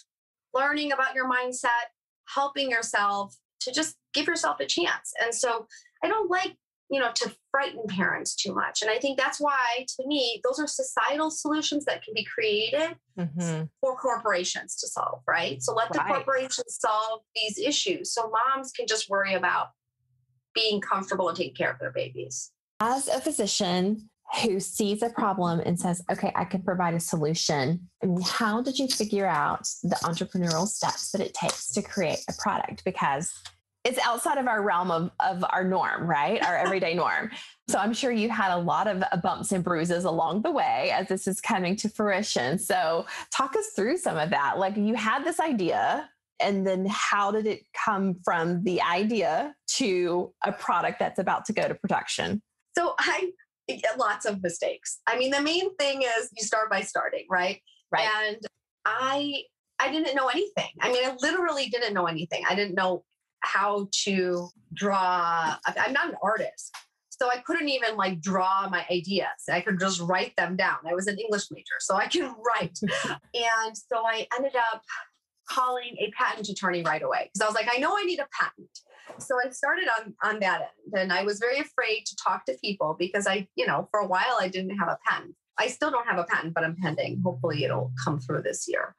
learning 0.54 0.92
about 0.92 1.14
your 1.14 1.30
mindset 1.30 1.88
helping 2.34 2.70
yourself 2.70 3.36
to 3.62 3.72
just 3.72 3.96
give 4.14 4.28
yourself 4.28 4.60
a 4.60 4.66
chance. 4.66 5.14
And 5.22 5.34
so 5.34 5.68
i 6.04 6.08
don't 6.08 6.30
like 6.30 6.56
you 6.90 7.00
know, 7.00 7.12
to 7.16 7.36
frighten 7.52 7.84
parents 7.88 8.36
too 8.36 8.54
much. 8.54 8.82
And 8.82 8.90
I 8.90 8.98
think 8.98 9.20
that's 9.20 9.40
why, 9.40 9.86
to 9.88 10.08
me, 10.08 10.42
those 10.44 10.60
are 10.60 10.68
societal 10.68 11.30
solutions 11.30 11.86
that 11.86 12.04
can 12.04 12.14
be 12.14 12.24
created 12.24 12.96
mm-hmm. 13.20 13.64
for 13.82 13.98
corporations 13.98 14.78
to 14.78 14.88
solve, 14.88 15.22
right? 15.28 15.62
So 15.62 15.74
let 15.74 15.90
right. 15.96 16.08
the 16.08 16.14
corporations 16.14 16.80
solve 16.80 17.22
these 17.36 17.60
issues 17.60 18.14
so 18.14 18.32
moms 18.32 18.72
can 18.72 18.88
just 18.88 19.10
worry 19.10 19.34
about 19.34 19.68
being 20.56 20.80
comfortable 20.82 21.28
and 21.28 21.38
taking 21.38 21.56
care 21.56 21.72
of 21.72 21.80
their 21.80 21.92
babies. 21.92 22.52
As 22.80 23.08
a 23.08 23.20
physician 23.20 24.10
who 24.42 24.60
sees 24.60 25.02
a 25.02 25.10
problem 25.10 25.62
and 25.66 25.80
says, 25.80 26.04
okay, 26.12 26.32
I 26.36 26.46
can 26.46 26.62
provide 26.62 26.94
a 26.94 27.00
solution, 27.00 27.90
how 28.26 28.62
did 28.62 28.78
you 28.78 28.88
figure 28.88 29.28
out 29.28 29.68
the 29.84 29.98
entrepreneurial 30.04 30.68
steps 30.68 31.12
that 31.12 31.22
it 31.22 31.34
takes 31.34 31.72
to 31.74 31.82
create 31.82 32.20
a 32.30 32.34
product? 32.38 32.84
Because 32.84 33.32
it's 33.84 34.00
outside 34.00 34.38
of 34.38 34.48
our 34.48 34.62
realm 34.62 34.92
of, 34.92 35.12
of 35.20 35.46
our 35.50 35.64
norm, 35.64 36.08
right? 36.08 36.44
Our 36.44 36.58
everyday 36.58 36.94
norm. 36.96 37.32
So 37.70 37.80
I'm 37.80 37.94
sure 37.94 38.12
you 38.12 38.30
had 38.30 38.54
a 38.54 38.58
lot 38.58 38.88
of 38.88 39.04
uh, 39.04 39.18
bumps 39.18 39.52
and 39.52 39.64
bruises 39.64 40.06
along 40.06 40.42
the 40.42 40.52
way 40.52 40.92
as 40.94 41.08
this 41.08 41.28
is 41.28 41.40
coming 41.42 41.76
to 41.78 41.90
fruition. 41.90 42.60
So 42.60 43.06
talk 43.32 43.56
us 43.56 43.68
through 43.76 43.98
some 43.98 44.18
of 44.18 44.30
that. 44.32 44.58
Like 44.58 44.76
you 44.78 44.96
had 44.96 45.24
this 45.24 45.40
idea, 45.40 46.10
and 46.40 46.68
then 46.68 46.86
how 46.90 47.32
did 47.32 47.48
it 47.48 47.62
come 47.74 48.16
from 48.24 48.64
the 48.64 48.82
idea 48.82 49.56
to 49.76 50.34
a 50.46 50.52
product 50.52 51.00
that's 51.00 51.20
about 51.20 51.46
to 51.46 51.54
go 51.54 51.68
to 51.68 51.76
production? 51.76 52.42
So 52.78 52.94
I 53.00 53.32
lots 53.98 54.26
of 54.26 54.42
mistakes. 54.42 55.00
I 55.08 55.18
mean, 55.18 55.32
the 55.32 55.42
main 55.42 55.76
thing 55.78 56.04
is 56.04 56.30
you 56.38 56.46
start 56.46 56.70
by 56.70 56.82
starting, 56.82 57.26
right? 57.30 57.62
Right. 57.92 58.08
And 58.18 58.38
I 58.86 59.44
I 59.80 59.92
didn't 59.92 60.16
know 60.16 60.28
anything. 60.28 60.70
I 60.82 60.92
mean, 60.92 61.04
I 61.06 61.16
literally 61.22 61.68
didn't 61.68 61.94
know 61.94 62.06
anything. 62.06 62.44
I 62.50 62.56
didn't 62.56 62.76
know 62.76 63.04
how 63.42 63.88
to 64.04 64.50
draw. 64.74 65.56
I'm 65.66 65.94
not 65.94 66.10
an 66.10 66.16
artist. 66.22 66.76
So 67.10 67.30
I 67.32 67.38
couldn't 67.38 67.70
even 67.70 67.96
like 67.96 68.22
draw 68.22 68.70
my 68.70 68.86
ideas. 68.92 69.28
I 69.52 69.62
could 69.62 69.80
just 69.80 70.00
write 70.02 70.36
them 70.38 70.56
down. 70.56 70.78
I 70.88 70.94
was 70.94 71.08
an 71.08 71.18
English 71.18 71.46
major, 71.50 71.78
so 71.80 71.96
I 71.96 72.08
can 72.08 72.36
write. 72.48 72.78
and 73.34 73.76
so 73.76 74.06
I 74.06 74.28
ended 74.38 74.56
up 74.56 74.82
calling 75.50 75.96
a 76.00 76.12
patent 76.12 76.50
attorney 76.50 76.84
right 76.84 77.02
away 77.02 77.30
because 77.34 77.42
I 77.42 77.48
was 77.48 77.56
like, 77.56 77.74
I 77.74 77.80
know 77.80 77.96
I 77.98 78.04
need 78.04 78.20
a 78.20 78.28
patent. 78.40 78.70
So 79.20 79.36
I 79.44 79.50
started 79.50 79.88
on 80.00 80.14
on 80.24 80.40
that 80.42 80.62
end, 80.62 81.02
and 81.02 81.14
I 81.14 81.24
was 81.24 81.40
very 81.40 81.60
afraid 81.60 82.06
to 82.06 82.16
talk 82.24 82.46
to 82.46 82.58
people 82.64 82.96
because 83.00 83.26
I, 83.26 83.48
you 83.56 83.66
know, 83.66 83.88
for 83.90 84.02
a 84.02 84.08
while 84.08 84.38
I 84.40 84.48
didn't 84.48 84.78
have 84.78 84.90
a 84.90 85.00
patent. 85.10 85.34
I 85.58 85.68
still 85.68 85.90
don't 85.90 86.06
have 86.06 86.20
a 86.20 86.24
patent, 86.26 86.54
but 86.54 86.64
I'm 86.64 86.76
pending. 86.76 87.22
Hopefully, 87.26 87.64
it'll 87.64 87.92
come 88.04 88.20
through 88.20 88.44
this 88.44 88.68
year. 88.68 88.96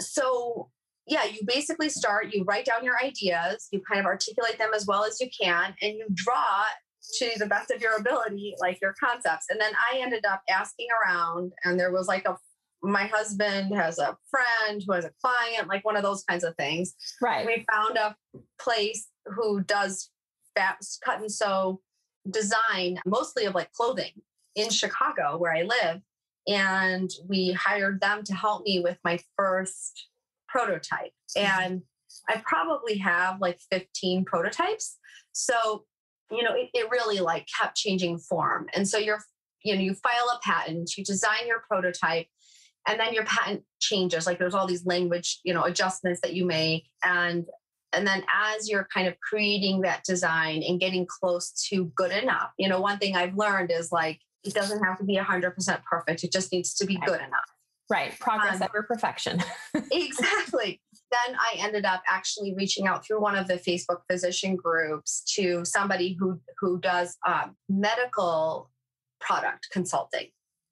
So 0.00 0.70
yeah, 1.06 1.24
you 1.24 1.40
basically 1.46 1.88
start, 1.88 2.32
you 2.32 2.44
write 2.44 2.64
down 2.64 2.84
your 2.84 2.96
ideas, 3.02 3.68
you 3.70 3.80
kind 3.80 4.00
of 4.00 4.06
articulate 4.06 4.58
them 4.58 4.70
as 4.74 4.86
well 4.86 5.04
as 5.04 5.20
you 5.20 5.28
can, 5.38 5.74
and 5.82 5.94
you 5.94 6.06
draw 6.14 6.64
to 7.18 7.30
the 7.38 7.46
best 7.46 7.70
of 7.70 7.82
your 7.82 7.96
ability, 7.96 8.54
like 8.58 8.78
your 8.80 8.94
concepts. 8.98 9.46
And 9.50 9.60
then 9.60 9.72
I 9.92 9.98
ended 9.98 10.24
up 10.24 10.42
asking 10.48 10.86
around, 11.02 11.52
and 11.64 11.78
there 11.78 11.92
was 11.92 12.08
like 12.08 12.26
a 12.26 12.36
my 12.82 13.06
husband 13.06 13.74
has 13.74 13.98
a 13.98 14.16
friend 14.30 14.82
who 14.86 14.92
has 14.92 15.06
a 15.06 15.12
client, 15.22 15.68
like 15.68 15.84
one 15.84 15.96
of 15.96 16.02
those 16.02 16.22
kinds 16.24 16.44
of 16.44 16.54
things. 16.56 16.94
Right. 17.20 17.46
We 17.46 17.64
found 17.72 17.96
a 17.96 18.14
place 18.60 19.08
who 19.24 19.62
does 19.62 20.10
fast 20.54 21.00
cut 21.04 21.20
and 21.20 21.32
sew 21.32 21.80
design, 22.30 22.98
mostly 23.06 23.46
of 23.46 23.54
like 23.54 23.72
clothing 23.72 24.12
in 24.54 24.70
Chicago, 24.70 25.38
where 25.38 25.54
I 25.54 25.62
live. 25.62 26.00
And 26.46 27.10
we 27.26 27.52
hired 27.52 28.02
them 28.02 28.22
to 28.24 28.34
help 28.34 28.64
me 28.64 28.80
with 28.80 28.98
my 29.02 29.18
first 29.36 30.08
prototype. 30.54 31.12
Mm-hmm. 31.36 31.62
And 31.62 31.82
I 32.28 32.42
probably 32.46 32.98
have 32.98 33.40
like 33.40 33.58
15 33.70 34.24
prototypes. 34.24 34.98
So, 35.32 35.84
you 36.30 36.42
know, 36.42 36.54
it, 36.54 36.70
it 36.72 36.90
really 36.90 37.18
like 37.18 37.46
kept 37.60 37.76
changing 37.76 38.18
form. 38.18 38.66
And 38.74 38.86
so 38.86 38.98
you're, 38.98 39.20
you 39.64 39.74
know, 39.74 39.80
you 39.80 39.94
file 39.94 40.30
a 40.32 40.38
patent, 40.44 40.96
you 40.96 41.04
design 41.04 41.46
your 41.46 41.62
prototype, 41.68 42.26
and 42.86 43.00
then 43.00 43.14
your 43.14 43.24
patent 43.24 43.62
changes. 43.80 44.26
Like 44.26 44.38
there's 44.38 44.54
all 44.54 44.66
these 44.66 44.86
language, 44.86 45.40
you 45.42 45.54
know, 45.54 45.64
adjustments 45.64 46.20
that 46.20 46.34
you 46.34 46.44
make. 46.44 46.84
And 47.02 47.46
and 47.92 48.06
then 48.06 48.24
as 48.32 48.68
you're 48.68 48.88
kind 48.92 49.06
of 49.06 49.14
creating 49.20 49.82
that 49.82 50.02
design 50.02 50.64
and 50.64 50.80
getting 50.80 51.06
close 51.06 51.52
to 51.68 51.92
good 51.94 52.10
enough, 52.10 52.50
you 52.58 52.68
know, 52.68 52.80
one 52.80 52.98
thing 52.98 53.14
I've 53.14 53.36
learned 53.36 53.70
is 53.70 53.92
like 53.92 54.20
it 54.42 54.52
doesn't 54.52 54.84
have 54.84 54.98
to 54.98 55.04
be 55.04 55.16
100% 55.16 55.82
perfect. 55.84 56.24
It 56.24 56.32
just 56.32 56.52
needs 56.52 56.74
to 56.74 56.86
be 56.86 56.98
good 57.06 57.20
enough. 57.20 57.53
Right. 57.90 58.18
Progress 58.18 58.60
um, 58.60 58.68
over 58.68 58.82
perfection. 58.82 59.42
exactly. 59.92 60.80
Then 61.10 61.36
I 61.36 61.56
ended 61.58 61.84
up 61.84 62.02
actually 62.08 62.54
reaching 62.54 62.86
out 62.86 63.06
through 63.06 63.20
one 63.20 63.36
of 63.36 63.46
the 63.46 63.54
Facebook 63.54 64.00
physician 64.10 64.56
groups 64.56 65.22
to 65.36 65.64
somebody 65.64 66.16
who 66.18 66.40
who 66.58 66.80
does 66.80 67.16
um, 67.26 67.56
medical 67.68 68.70
product 69.20 69.68
consulting. 69.70 70.28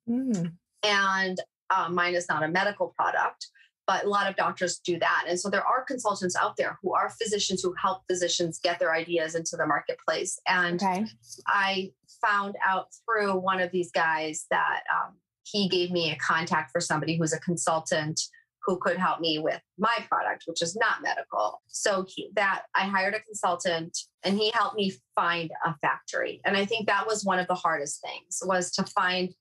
Mm. 0.09 0.53
And 0.83 1.39
uh, 1.71 1.89
mine 1.91 2.15
is 2.15 2.29
not 2.29 2.43
a 2.43 2.49
medical 2.49 2.89
product, 2.97 3.47
but 3.87 4.05
a 4.05 4.09
lot 4.09 4.29
of 4.29 4.37
doctors 4.37 4.79
do 4.79 4.99
that. 4.99 5.25
And 5.29 5.39
so 5.39 5.49
there 5.51 5.67
are 5.67 5.85
consultants 5.85 6.37
out 6.37 6.57
there 6.57 6.79
who 6.83 6.95
are 6.95 7.11
physicians 7.11 7.63
who 7.63 7.75
help 7.81 8.03
physicians 8.09 8.59
get 8.63 8.79
their 8.79 8.95
ideas 8.95 9.35
into 9.35 9.57
the 9.57 9.67
marketplace. 9.67 10.39
And 10.47 10.83
okay. 10.83 11.07
I 11.47 11.93
found 12.25 12.57
out 12.67 12.89
through 13.05 13.39
one 13.39 13.61
of 13.61 13.71
these 13.71 13.91
guys 13.91 14.47
that 14.51 14.83
um, 14.93 15.15
he 15.45 15.69
gave 15.69 15.91
me 15.91 16.11
a 16.11 16.17
contact 16.17 16.71
for 16.71 16.81
somebody 16.81 17.17
who's 17.17 17.33
a 17.33 17.41
consultant 17.41 18.21
who 18.65 18.79
could 18.79 18.97
help 18.97 19.21
me 19.21 19.41
with 19.41 19.61
my 19.77 19.97
product 20.09 20.45
which 20.47 20.63
is 20.63 20.77
not 20.77 21.03
medical. 21.03 21.61
So 21.69 22.07
he, 22.09 22.31
that 22.35 22.63
i 22.75 22.85
hired 22.85 23.15
a 23.15 23.21
consultant 23.21 23.97
and 24.23 24.39
he 24.39 24.51
helped 24.53 24.77
me 24.77 24.93
find 25.15 25.51
a 25.65 25.75
factory. 25.79 26.41
And 26.45 26.57
i 26.57 26.65
think 26.65 26.87
that 26.87 27.07
was 27.07 27.25
one 27.25 27.39
of 27.39 27.49
the 27.49 27.55
hardest 27.55 28.01
things 28.01 28.43
was 28.45 28.71
to 28.73 28.85
find 28.85 29.35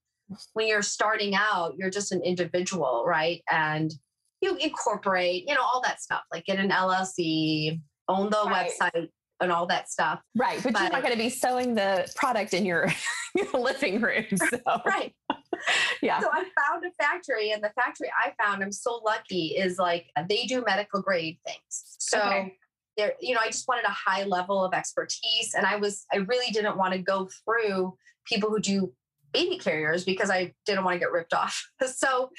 when 0.54 0.68
you're 0.68 0.82
starting 0.82 1.36
out 1.36 1.74
you're 1.78 1.90
just 1.90 2.12
an 2.12 2.22
individual 2.22 3.04
right? 3.06 3.42
And 3.52 3.94
you 4.42 4.56
incorporate 4.56 5.48
you 5.48 5.54
know 5.54 5.62
all 5.62 5.82
that 5.82 6.02
stuff 6.02 6.24
like 6.32 6.46
get 6.46 6.58
an 6.58 6.70
llc 6.70 7.80
own 8.08 8.30
the 8.30 8.44
right. 8.48 8.72
website 8.82 9.08
and 9.42 9.52
all 9.52 9.66
that 9.66 9.90
stuff. 9.90 10.22
Right. 10.36 10.62
But, 10.64 10.74
but 10.74 10.82
you're 10.84 10.92
not 10.92 11.02
going 11.02 11.14
to 11.14 11.22
be 11.22 11.30
sewing 11.30 11.76
the 11.76 12.10
product 12.16 12.54
in 12.54 12.66
your, 12.66 12.88
your 13.36 13.52
living 13.54 14.00
room. 14.00 14.26
So. 14.38 14.60
right. 14.86 15.14
yeah. 16.02 16.20
So 16.20 16.30
I 16.32 16.44
found 16.44 16.86
a 16.86 16.92
factory, 17.04 17.52
and 17.52 17.64
the 17.64 17.72
factory 17.76 18.10
I 18.18 18.34
found, 18.42 18.64
I'm 18.64 18.72
so 18.72 19.02
lucky, 19.04 19.48
is 19.58 19.78
like 19.78 20.08
they 20.30 20.46
do 20.46 20.64
medical 20.66 21.02
grade 21.02 21.40
things. 21.46 21.98
So 21.98 22.20
okay. 22.20 22.58
there, 22.98 23.14
you 23.20 23.34
know, 23.34 23.42
I 23.42 23.48
just 23.48 23.68
wanted 23.68 23.86
a 23.86 23.92
high 23.92 24.24
level 24.24 24.64
of 24.64 24.74
expertise, 24.74 25.54
and 25.56 25.66
I 25.66 25.76
was, 25.76 26.06
I 26.14 26.18
really 26.18 26.52
didn't 26.52 26.78
want 26.78 26.94
to 26.94 27.00
go 27.00 27.30
through 27.44 27.98
people 28.26 28.50
who 28.50 28.60
do 28.60 28.94
baby 29.34 29.58
carriers 29.58 30.04
because 30.04 30.30
I 30.30 30.54
didn't 30.66 30.84
want 30.84 30.96
to 30.96 31.00
get 31.00 31.12
ripped 31.12 31.34
off. 31.34 31.70
So 31.88 32.30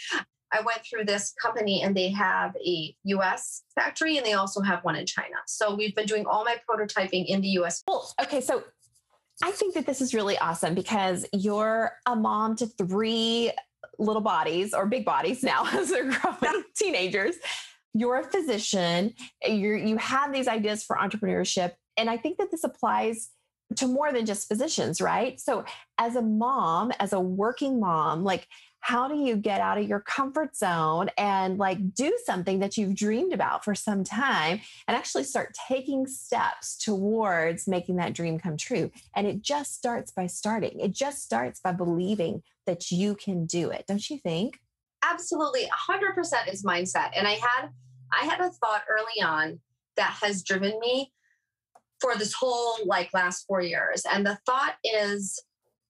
I 0.53 0.61
went 0.61 0.85
through 0.85 1.05
this 1.05 1.33
company 1.41 1.83
and 1.83 1.97
they 1.97 2.11
have 2.11 2.55
a 2.57 2.95
US 3.05 3.63
factory 3.75 4.17
and 4.19 4.27
they 4.27 4.35
also 4.35 4.61
have 4.61 4.85
one 4.85 4.97
in 4.97 5.07
China. 5.07 5.37
So 5.47 5.75
we've 5.75 5.95
been 5.95 6.07
doing 6.07 6.27
all 6.27 6.45
my 6.45 6.57
prototyping 6.69 7.27
in 7.27 7.41
the 7.41 7.49
US. 7.61 7.83
Well, 7.87 8.13
okay, 8.23 8.41
so 8.41 8.63
I 9.43 9.51
think 9.51 9.75
that 9.75 9.87
this 9.87 10.01
is 10.01 10.15
really 10.15 10.39
awesome 10.39 10.75
because 10.75 11.27
you're 11.33 11.93
a 12.07 12.15
mom 12.15 12.57
to 12.57 12.67
three 12.67 13.53
little 13.99 14.23
bodies 14.23 14.75
or 14.75 14.87
big 14.87 15.05
bodies 15.05 15.43
now 15.43 15.67
as 15.73 15.91
they're 15.91 16.11
growing 16.11 16.65
teenagers. 16.77 17.37
You're 17.95 18.21
a 18.21 18.25
physician. 18.25 19.15
You 19.47 19.75
you 19.75 19.97
have 19.99 20.33
these 20.33 20.49
ideas 20.49 20.83
for 20.83 20.97
entrepreneurship, 20.97 21.73
and 21.99 22.09
I 22.09 22.17
think 22.17 22.39
that 22.39 22.51
this 22.51 22.65
applies 22.65 23.29
to 23.77 23.87
more 23.87 24.13
than 24.13 24.25
just 24.25 24.49
physicians, 24.49 25.01
right? 25.01 25.39
So, 25.39 25.65
as 25.99 26.17
a 26.17 26.23
mom, 26.23 26.93
as 27.01 27.13
a 27.13 27.21
working 27.21 27.81
mom, 27.81 28.25
like 28.25 28.49
how 28.83 29.07
do 29.07 29.15
you 29.15 29.37
get 29.37 29.61
out 29.61 29.79
of 29.79 29.89
your 29.89 30.01
comfort 30.01 30.57
zone 30.57 31.09
and 31.17 31.57
like 31.57 31.95
do 31.95 32.19
something 32.27 32.59
that 32.59 32.77
you've 32.77 32.97
dreamed 32.97 33.33
about 33.33 33.65
for 33.65 33.77
some 33.77 34.03
time 34.03 34.61
and 34.89 34.97
actually 34.97 35.23
start 35.23 35.55
taking 35.69 36.05
steps 36.05 36.77
towards 36.77 37.69
making 37.69 37.97
that 37.97 38.13
dream 38.13 38.41
come 38.41 38.57
true? 38.57 38.91
And 39.15 39.25
it 39.25 39.41
just 39.41 39.77
starts 39.77 40.11
by 40.11 40.27
starting. 40.27 40.81
It 40.81 40.91
just 40.91 41.23
starts 41.23 41.61
by 41.61 41.71
believing 41.71 42.43
that 42.67 42.91
you 42.91 43.15
can 43.15 43.47
do 43.47 43.71
it. 43.71 43.85
Don't 43.87 44.11
you 44.11 44.19
think? 44.19 44.59
Absolutely. 45.05 45.69
100% 45.89 46.53
is 46.53 46.65
mindset. 46.65 47.11
And 47.17 47.27
i 47.27 47.35
had 47.35 47.69
i 48.13 48.25
had 48.25 48.41
a 48.41 48.51
thought 48.51 48.83
early 48.91 49.25
on 49.25 49.61
that 49.97 50.19
has 50.23 50.43
driven 50.43 50.79
me 50.81 51.13
for 52.01 52.17
this 52.17 52.33
whole 52.33 52.79
like 52.85 53.11
last 53.15 53.45
4 53.47 53.63
years. 53.63 54.03
And 54.13 54.27
the 54.27 54.39
thought 54.45 54.75
is 54.83 55.41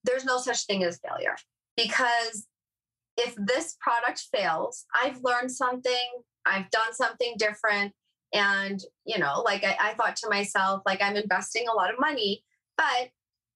there's 0.04 0.26
no 0.26 0.36
such 0.36 0.66
thing 0.66 0.84
as 0.84 1.00
failure 1.02 1.36
because 1.74 2.46
if 3.16 3.34
this 3.36 3.76
product 3.80 4.26
fails, 4.34 4.86
I've 4.94 5.22
learned 5.22 5.50
something, 5.50 6.08
I've 6.46 6.70
done 6.70 6.92
something 6.92 7.34
different. 7.36 7.92
And, 8.32 8.80
you 9.04 9.18
know, 9.18 9.42
like 9.44 9.64
I, 9.64 9.76
I, 9.78 9.94
thought 9.94 10.16
to 10.16 10.30
myself, 10.30 10.82
like 10.86 11.02
I'm 11.02 11.16
investing 11.16 11.66
a 11.68 11.74
lot 11.74 11.92
of 11.92 12.00
money, 12.00 12.42
but 12.78 13.10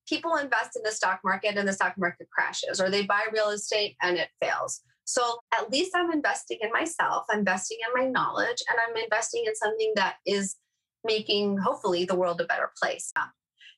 people 0.06 0.36
invest 0.36 0.76
in 0.76 0.82
the 0.82 0.92
stock 0.92 1.20
market 1.24 1.56
and 1.56 1.66
the 1.66 1.72
stock 1.72 1.94
market 1.96 2.28
crashes, 2.30 2.80
or 2.80 2.90
they 2.90 3.06
buy 3.06 3.22
real 3.32 3.50
estate 3.50 3.96
and 4.02 4.18
it 4.18 4.28
fails. 4.40 4.82
So 5.04 5.38
at 5.54 5.70
least 5.70 5.92
I'm 5.94 6.12
investing 6.12 6.58
in 6.60 6.70
myself, 6.72 7.24
I'm 7.30 7.38
investing 7.38 7.78
in 7.86 8.02
my 8.02 8.08
knowledge, 8.10 8.62
and 8.68 8.78
I'm 8.86 9.02
investing 9.02 9.44
in 9.46 9.54
something 9.54 9.92
that 9.96 10.16
is 10.26 10.56
making 11.04 11.58
hopefully 11.58 12.04
the 12.04 12.16
world 12.16 12.40
a 12.40 12.44
better 12.44 12.70
place. 12.82 13.12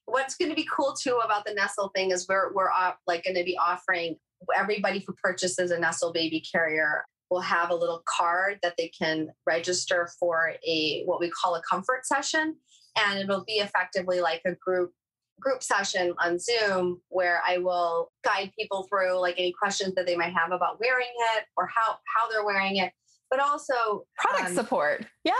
What's 0.06 0.36
going 0.36 0.48
to 0.48 0.56
be 0.56 0.66
cool 0.74 0.94
too 0.94 1.20
about 1.22 1.44
the 1.44 1.52
Nessle 1.52 1.94
thing 1.94 2.12
is 2.12 2.26
we're 2.28 2.52
we're 2.54 2.70
uh, 2.70 2.92
like 3.06 3.24
going 3.24 3.36
to 3.36 3.44
be 3.44 3.58
offering 3.58 4.16
everybody 4.56 5.04
who 5.06 5.14
purchases 5.22 5.70
a 5.70 5.78
Nessle 5.78 6.12
baby 6.12 6.40
carrier 6.40 7.04
will 7.30 7.40
have 7.40 7.70
a 7.70 7.74
little 7.74 8.02
card 8.08 8.58
that 8.62 8.74
they 8.78 8.88
can 8.88 9.28
register 9.46 10.08
for 10.18 10.54
a 10.66 11.02
what 11.04 11.20
we 11.20 11.30
call 11.30 11.54
a 11.54 11.62
comfort 11.68 12.06
session 12.06 12.56
and 12.98 13.18
it'll 13.18 13.44
be 13.44 13.54
effectively 13.54 14.20
like 14.20 14.40
a 14.46 14.54
group 14.54 14.92
group 15.40 15.62
session 15.62 16.14
on 16.18 16.38
Zoom 16.38 17.00
where 17.08 17.40
I 17.46 17.58
will 17.58 18.10
guide 18.24 18.50
people 18.58 18.86
through 18.88 19.20
like 19.20 19.36
any 19.38 19.52
questions 19.52 19.94
that 19.94 20.06
they 20.06 20.16
might 20.16 20.34
have 20.34 20.52
about 20.52 20.80
wearing 20.80 21.12
it 21.36 21.44
or 21.56 21.68
how 21.68 21.98
how 22.16 22.28
they're 22.30 22.44
wearing 22.44 22.76
it, 22.76 22.92
but 23.30 23.40
also 23.40 24.04
product 24.16 24.50
um, 24.50 24.54
support. 24.54 25.06
Yeah. 25.24 25.32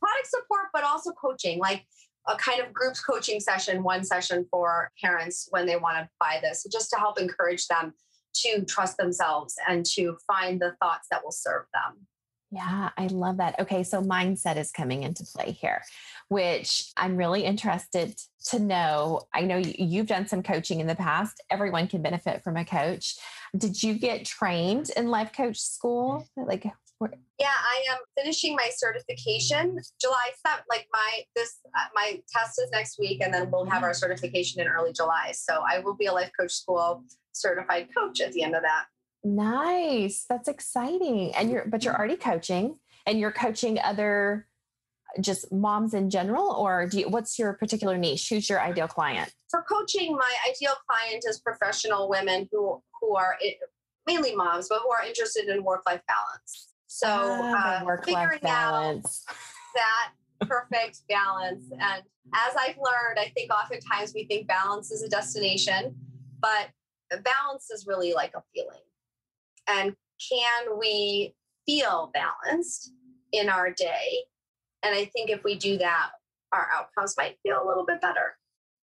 Product 0.00 0.26
support, 0.26 0.66
but 0.72 0.84
also 0.84 1.12
coaching, 1.12 1.58
like 1.58 1.84
a 2.26 2.36
kind 2.36 2.60
of 2.60 2.72
groups 2.72 3.00
coaching 3.00 3.40
session, 3.40 3.82
one 3.82 4.04
session 4.04 4.46
for 4.50 4.90
parents 5.02 5.46
when 5.50 5.66
they 5.66 5.76
want 5.76 5.96
to 5.98 6.08
buy 6.18 6.40
this, 6.42 6.66
just 6.70 6.90
to 6.90 6.96
help 6.96 7.20
encourage 7.20 7.66
them 7.68 7.94
to 8.34 8.64
trust 8.64 8.96
themselves 8.96 9.54
and 9.68 9.84
to 9.86 10.16
find 10.26 10.60
the 10.60 10.74
thoughts 10.80 11.08
that 11.10 11.22
will 11.24 11.32
serve 11.32 11.64
them. 11.72 12.06
Yeah, 12.50 12.90
I 12.96 13.08
love 13.08 13.38
that. 13.38 13.58
Okay, 13.58 13.82
so 13.82 14.00
mindset 14.00 14.56
is 14.56 14.70
coming 14.70 15.02
into 15.02 15.24
play 15.24 15.50
here, 15.50 15.82
which 16.28 16.92
I'm 16.96 17.16
really 17.16 17.42
interested 17.42 18.16
to 18.50 18.60
know. 18.60 19.22
I 19.34 19.40
know 19.40 19.56
you've 19.56 20.06
done 20.06 20.28
some 20.28 20.42
coaching 20.42 20.78
in 20.78 20.86
the 20.86 20.94
past. 20.94 21.42
Everyone 21.50 21.88
can 21.88 22.00
benefit 22.00 22.44
from 22.44 22.56
a 22.56 22.64
coach. 22.64 23.16
Did 23.56 23.82
you 23.82 23.94
get 23.94 24.24
trained 24.24 24.90
in 24.96 25.08
life 25.08 25.32
coach 25.32 25.58
school? 25.58 26.28
Like 26.36 26.64
yeah, 27.38 27.48
I 27.48 27.82
am 27.90 27.98
finishing 28.16 28.54
my 28.54 28.70
certification 28.74 29.80
July 30.00 30.30
7th. 30.46 30.62
Like 30.70 30.86
my 30.92 31.22
this 31.34 31.56
uh, 31.76 31.86
my 31.94 32.22
test 32.32 32.60
is 32.62 32.70
next 32.70 32.98
week 32.98 33.20
and 33.22 33.34
then 33.34 33.50
we'll 33.50 33.66
have 33.66 33.82
our 33.82 33.94
certification 33.94 34.60
in 34.60 34.68
early 34.68 34.92
July. 34.92 35.32
So 35.32 35.62
I 35.68 35.80
will 35.80 35.94
be 35.94 36.06
a 36.06 36.12
life 36.12 36.30
coach 36.38 36.52
school 36.52 37.02
certified 37.34 37.88
coach 37.96 38.20
at 38.20 38.32
the 38.32 38.42
end 38.42 38.54
of 38.54 38.62
that. 38.62 38.86
Nice. 39.22 40.26
That's 40.28 40.48
exciting. 40.48 41.34
And 41.34 41.50
you're, 41.50 41.66
but 41.66 41.84
you're 41.84 41.96
already 41.96 42.16
coaching 42.16 42.76
and 43.06 43.18
you're 43.18 43.32
coaching 43.32 43.78
other 43.82 44.46
just 45.20 45.52
moms 45.52 45.94
in 45.94 46.10
general 46.10 46.50
or 46.50 46.86
do 46.86 47.00
you, 47.00 47.08
what's 47.08 47.38
your 47.38 47.52
particular 47.52 47.96
niche 47.96 48.28
who's 48.28 48.48
your 48.48 48.60
ideal 48.60 48.88
client 48.88 49.32
for 49.48 49.62
coaching 49.62 50.16
my 50.16 50.34
ideal 50.48 50.74
client 50.88 51.24
is 51.28 51.38
professional 51.40 52.08
women 52.08 52.48
who 52.50 52.82
who 53.00 53.14
are 53.14 53.38
mainly 54.06 54.34
moms 54.34 54.68
but 54.68 54.80
who 54.82 54.90
are 54.90 55.04
interested 55.06 55.48
in 55.48 55.62
work-life 55.62 56.00
balance 56.08 56.72
so 56.86 57.06
ah, 57.08 57.80
uh, 57.80 57.84
work-life 57.84 58.40
balance 58.40 59.24
that 59.74 60.12
perfect 60.40 61.02
balance 61.08 61.64
and 61.70 62.02
as 62.34 62.54
i've 62.58 62.76
learned 62.76 63.18
i 63.18 63.30
think 63.36 63.52
oftentimes 63.52 64.12
we 64.14 64.24
think 64.24 64.46
balance 64.48 64.90
is 64.90 65.02
a 65.02 65.08
destination 65.08 65.94
but 66.40 66.68
balance 67.22 67.70
is 67.70 67.86
really 67.86 68.12
like 68.12 68.32
a 68.34 68.42
feeling 68.54 68.80
and 69.66 69.94
can 70.28 70.78
we 70.78 71.34
feel 71.66 72.12
balanced 72.12 72.92
in 73.32 73.48
our 73.48 73.70
day? 73.70 74.24
And 74.82 74.94
I 74.94 75.06
think 75.06 75.30
if 75.30 75.42
we 75.44 75.56
do 75.56 75.78
that, 75.78 76.10
our 76.52 76.68
outcomes 76.74 77.14
might 77.16 77.38
feel 77.42 77.62
a 77.62 77.66
little 77.66 77.86
bit 77.86 78.00
better. 78.00 78.36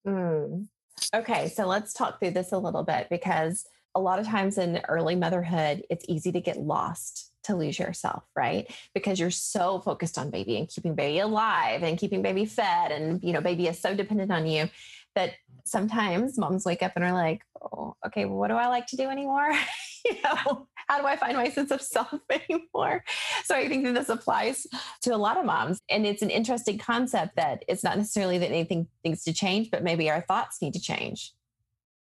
Mm. 0.07 0.67
Okay, 1.15 1.47
so 1.49 1.65
let's 1.65 1.93
talk 1.93 2.19
through 2.19 2.31
this 2.31 2.51
a 2.51 2.57
little 2.57 2.83
bit 2.83 3.07
because 3.09 3.65
a 3.95 3.99
lot 3.99 4.19
of 4.19 4.25
times 4.25 4.57
in 4.57 4.81
early 4.87 5.15
motherhood, 5.15 5.83
it's 5.89 6.05
easy 6.07 6.31
to 6.31 6.41
get 6.41 6.57
lost 6.57 7.31
to 7.43 7.55
lose 7.55 7.79
yourself, 7.79 8.23
right? 8.35 8.71
Because 8.93 9.19
you're 9.19 9.31
so 9.31 9.79
focused 9.79 10.17
on 10.17 10.29
baby 10.29 10.57
and 10.57 10.67
keeping 10.67 10.95
baby 10.95 11.19
alive 11.19 11.83
and 11.83 11.97
keeping 11.97 12.21
baby 12.21 12.45
fed 12.45 12.91
and 12.91 13.23
you 13.23 13.33
know 13.33 13.41
baby 13.41 13.67
is 13.67 13.79
so 13.79 13.95
dependent 13.95 14.31
on 14.31 14.45
you 14.45 14.69
that 15.15 15.33
sometimes 15.65 16.37
moms 16.37 16.65
wake 16.65 16.83
up 16.83 16.93
and 16.95 17.05
are 17.05 17.13
like, 17.13 17.41
"Oh, 17.61 17.95
okay, 18.07 18.25
well, 18.25 18.37
what 18.37 18.49
do 18.49 18.55
I 18.55 18.67
like 18.67 18.87
to 18.87 18.97
do 18.97 19.09
anymore?" 19.09 19.51
you 20.05 20.15
know, 20.23 20.67
how 20.87 20.99
do 20.99 21.05
I 21.05 21.15
find 21.15 21.37
my 21.37 21.49
sense 21.49 21.71
of 21.71 21.81
self 21.81 22.13
anymore? 22.29 23.03
So 23.45 23.55
I 23.55 23.67
think 23.67 23.85
that 23.85 23.93
this 23.93 24.09
applies 24.09 24.67
to 25.03 25.15
a 25.15 25.17
lot 25.17 25.37
of 25.37 25.45
moms. 25.45 25.79
And 25.89 26.05
it's 26.05 26.21
an 26.21 26.29
interesting 26.29 26.77
concept 26.77 27.35
that 27.35 27.63
it's 27.67 27.83
not 27.83 27.97
necessarily 27.97 28.37
that 28.39 28.49
anything 28.49 28.87
needs 29.03 29.23
to 29.25 29.33
change, 29.33 29.69
but 29.71 29.83
maybe 29.83 30.09
our 30.09 30.21
thoughts 30.21 30.61
need 30.61 30.73
to 30.73 30.81
change. 30.81 31.33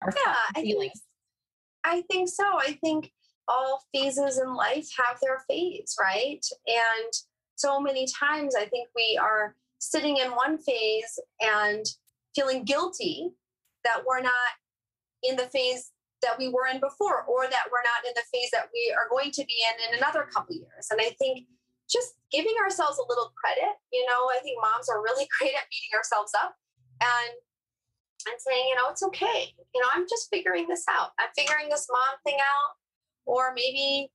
Our 0.03 0.13
yeah, 0.25 0.35
I 0.55 0.63
feelings. 0.63 0.93
Think, 0.93 1.03
I 1.85 2.03
think 2.11 2.29
so. 2.29 2.45
I 2.45 2.79
think 2.83 3.11
all 3.49 3.83
phases 3.95 4.39
in 4.39 4.55
life 4.55 4.89
have 4.99 5.19
their 5.21 5.41
phase, 5.49 5.97
right? 5.99 6.45
And 6.67 7.13
so 7.57 7.81
many 7.81 8.07
times 8.07 8.55
I 8.55 8.67
think 8.67 8.89
we 8.95 9.19
are 9.21 9.57
sitting 9.79 10.19
in 10.19 10.33
one 10.33 10.59
phase 10.59 11.19
and 11.41 11.85
feeling 12.39 12.65
guilty 12.65 13.31
that 13.85 14.03
we're 14.07 14.21
not 14.21 14.51
in 15.23 15.35
the 15.37 15.51
phase 15.51 15.91
that 16.23 16.39
we 16.39 16.49
were 16.49 16.67
in 16.67 16.81
before 16.81 17.23
or 17.27 17.47
that 17.51 17.67
we're 17.71 17.83
not 17.83 18.07
in 18.07 18.13
the 18.15 18.27
phase 18.33 18.51
that 18.53 18.71
we 18.75 18.95
are 18.95 19.09
going 19.11 19.31
to 19.31 19.45
be 19.45 19.55
in 19.67 19.75
in 19.89 19.99
another 19.99 20.27
couple 20.33 20.55
years. 20.55 20.87
And 20.91 21.01
i 21.01 21.11
think 21.19 21.47
just 21.91 22.21
giving 22.31 22.55
ourselves 22.63 22.99
a 22.99 23.09
little 23.09 23.33
credit 23.33 23.73
you 23.93 24.05
know 24.07 24.29
i 24.29 24.39
think 24.43 24.59
moms 24.61 24.89
are 24.89 25.03
really 25.03 25.27
great 25.39 25.55
at 25.55 25.67
beating 25.71 25.97
ourselves 25.97 26.33
up 26.37 26.55
and 27.01 27.33
and 28.29 28.37
saying 28.37 28.67
you 28.69 28.77
know 28.77 28.91
it's 28.91 29.03
okay. 29.03 29.55
You 29.75 29.81
know 29.81 29.89
i'm 29.95 30.07
just 30.09 30.29
figuring 30.31 30.69
this 30.69 30.85
out. 30.91 31.11
I'm 31.19 31.31
figuring 31.37 31.69
this 31.69 31.87
mom 31.91 32.19
thing 32.25 32.39
out 32.39 32.73
or 33.27 33.55
maybe 33.55 34.11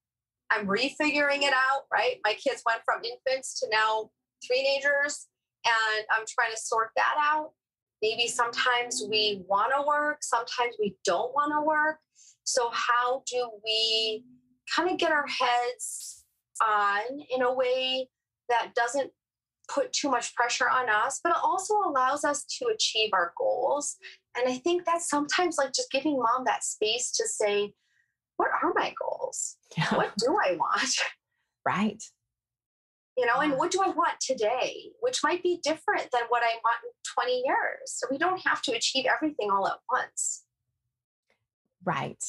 i'm 0.52 0.68
refiguring 0.68 1.44
it 1.44 1.54
out 1.54 1.88
right? 1.92 2.20
My 2.24 2.34
kids 2.34 2.64
went 2.66 2.82
from 2.86 3.04
infants 3.04 3.60
to 3.62 3.68
now 3.72 4.12
teenagers 4.44 5.28
and 5.66 6.06
i'm 6.12 6.26
trying 6.28 6.52
to 6.52 6.60
sort 6.60 6.90
that 6.98 7.16
out 7.18 7.54
maybe 8.04 8.28
sometimes 8.28 9.02
we 9.10 9.42
want 9.48 9.72
to 9.76 9.82
work, 9.88 10.18
sometimes 10.22 10.76
we 10.80 10.96
don't 11.06 11.34
want 11.34 11.54
to 11.54 11.66
work. 11.66 12.00
So, 12.44 12.70
how 12.72 13.24
do 13.26 13.50
we 13.64 14.26
kind 14.76 14.92
of 14.92 14.98
get 14.98 15.12
our 15.12 15.26
heads 15.26 16.26
on 16.62 17.02
in 17.34 17.42
a 17.42 17.54
way 17.54 18.10
that 18.50 18.74
doesn't 18.76 19.10
put 19.74 19.94
too 19.94 20.10
much 20.12 20.36
pressure 20.36 20.70
on 20.70 20.90
us, 20.90 21.22
but 21.24 21.30
it 21.32 21.38
also 21.42 21.76
allows 21.86 22.26
us 22.26 22.44
to 22.60 22.68
achieve 22.68 23.12
our 23.14 23.34
goals? 23.38 23.96
And 24.38 24.52
I 24.52 24.58
think 24.58 24.84
that's 24.86 25.10
sometimes 25.10 25.56
like 25.58 25.74
just 25.74 25.92
giving 25.92 26.18
mom 26.18 26.44
that 26.46 26.66
space 26.66 27.12
to 27.14 27.28
say, 27.28 27.74
What 28.36 28.50
are 28.62 28.74
my 28.76 28.94
goals? 29.02 29.58
Yeah. 29.78 29.96
What 29.96 30.12
do 30.18 30.38
I 30.46 30.56
want? 30.56 30.94
Right 31.66 32.04
you 33.18 33.26
know, 33.26 33.40
and 33.40 33.52
mm-hmm. 33.52 33.60
what 33.60 33.72
do 33.72 33.82
I 33.84 33.90
want 33.90 34.20
today, 34.20 34.92
which 35.02 35.20
might 35.24 35.44
be 35.44 35.60
different 35.64 36.10
than 36.12 36.24
what 36.30 36.44
I 36.44 36.56
want 36.64 36.80
in 36.84 36.92
20 37.14 37.44
years. 37.46 37.78
So 37.86 38.08
we 38.10 38.18
don't 38.18 38.42
have 38.46 38.62
to 38.64 38.74
achieve 38.74 39.06
everything 39.06 39.52
all 39.52 39.68
at 39.68 39.78
once. 39.92 40.44
Right. 41.86 42.24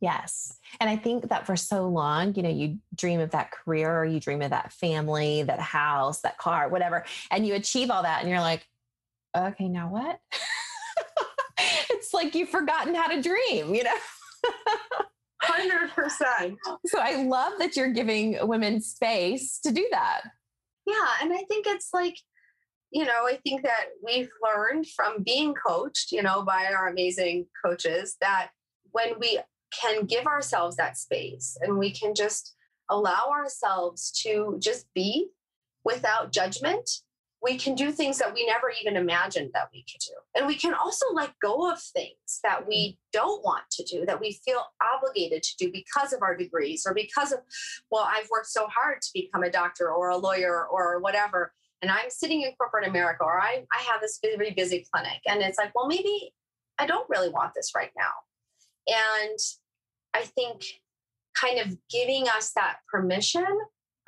Yes. 0.00 0.58
And 0.78 0.90
I 0.90 0.96
think 0.96 1.30
that 1.30 1.46
for 1.46 1.56
so 1.56 1.88
long, 1.88 2.34
you 2.34 2.42
know, 2.42 2.50
you 2.50 2.78
dream 2.94 3.20
of 3.20 3.30
that 3.30 3.50
career 3.50 3.98
or 3.98 4.04
you 4.04 4.20
dream 4.20 4.42
of 4.42 4.50
that 4.50 4.72
family, 4.72 5.42
that 5.44 5.60
house, 5.60 6.20
that 6.20 6.36
car, 6.36 6.68
whatever, 6.68 7.04
and 7.30 7.46
you 7.46 7.54
achieve 7.54 7.90
all 7.90 8.02
that 8.02 8.20
and 8.20 8.28
you're 8.28 8.40
like, 8.40 8.66
okay, 9.34 9.68
now 9.68 9.88
what? 9.88 10.20
it's 11.90 12.12
like 12.12 12.34
you've 12.34 12.50
forgotten 12.50 12.94
how 12.94 13.06
to 13.06 13.22
dream, 13.22 13.74
you 13.74 13.84
know? 13.84 13.96
100%. 15.58 16.56
So 16.86 16.98
I 16.98 17.22
love 17.22 17.54
that 17.58 17.76
you're 17.76 17.92
giving 17.92 18.38
women 18.46 18.80
space 18.80 19.58
to 19.60 19.72
do 19.72 19.86
that. 19.90 20.22
Yeah. 20.86 20.94
And 21.22 21.32
I 21.32 21.42
think 21.48 21.66
it's 21.66 21.90
like, 21.92 22.16
you 22.90 23.04
know, 23.04 23.26
I 23.26 23.38
think 23.42 23.62
that 23.62 23.86
we've 24.02 24.30
learned 24.42 24.86
from 24.88 25.22
being 25.22 25.54
coached, 25.54 26.12
you 26.12 26.22
know, 26.22 26.42
by 26.42 26.66
our 26.66 26.88
amazing 26.88 27.46
coaches 27.64 28.16
that 28.20 28.50
when 28.92 29.18
we 29.18 29.40
can 29.72 30.04
give 30.04 30.26
ourselves 30.26 30.76
that 30.76 30.96
space 30.96 31.56
and 31.60 31.78
we 31.78 31.90
can 31.90 32.14
just 32.14 32.54
allow 32.88 33.30
ourselves 33.32 34.12
to 34.22 34.56
just 34.60 34.86
be 34.94 35.28
without 35.84 36.32
judgment 36.32 36.88
we 37.42 37.58
can 37.58 37.74
do 37.74 37.92
things 37.92 38.18
that 38.18 38.32
we 38.32 38.46
never 38.46 38.72
even 38.80 38.96
imagined 38.96 39.50
that 39.52 39.68
we 39.72 39.82
could 39.82 40.00
do. 40.00 40.14
And 40.34 40.46
we 40.46 40.54
can 40.54 40.74
also 40.74 41.04
let 41.12 41.38
go 41.40 41.70
of 41.70 41.80
things 41.80 42.40
that 42.42 42.66
we 42.66 42.76
mm. 42.76 42.96
don't 43.12 43.44
want 43.44 43.64
to 43.72 43.84
do, 43.84 44.06
that 44.06 44.20
we 44.20 44.40
feel 44.44 44.64
obligated 44.82 45.42
to 45.42 45.56
do 45.58 45.70
because 45.70 46.12
of 46.12 46.22
our 46.22 46.36
degrees 46.36 46.84
or 46.86 46.94
because 46.94 47.32
of, 47.32 47.40
well, 47.90 48.08
I've 48.10 48.28
worked 48.30 48.48
so 48.48 48.66
hard 48.68 49.02
to 49.02 49.08
become 49.14 49.42
a 49.42 49.50
doctor 49.50 49.90
or 49.92 50.10
a 50.10 50.16
lawyer 50.16 50.66
or 50.66 50.98
whatever. 51.00 51.52
And 51.82 51.90
I'm 51.90 52.08
sitting 52.08 52.42
in 52.42 52.52
corporate 52.52 52.88
America 52.88 53.22
or 53.22 53.38
I, 53.40 53.64
I 53.72 53.82
have 53.82 54.00
this 54.00 54.18
very 54.22 54.50
busy 54.52 54.86
clinic. 54.92 55.20
And 55.26 55.42
it's 55.42 55.58
like, 55.58 55.72
well, 55.74 55.86
maybe 55.86 56.32
I 56.78 56.86
don't 56.86 57.08
really 57.08 57.28
want 57.28 57.52
this 57.54 57.72
right 57.76 57.90
now. 57.96 58.12
And 58.88 59.38
I 60.14 60.22
think 60.22 60.64
kind 61.38 61.58
of 61.60 61.76
giving 61.90 62.28
us 62.28 62.52
that 62.52 62.78
permission 62.90 63.46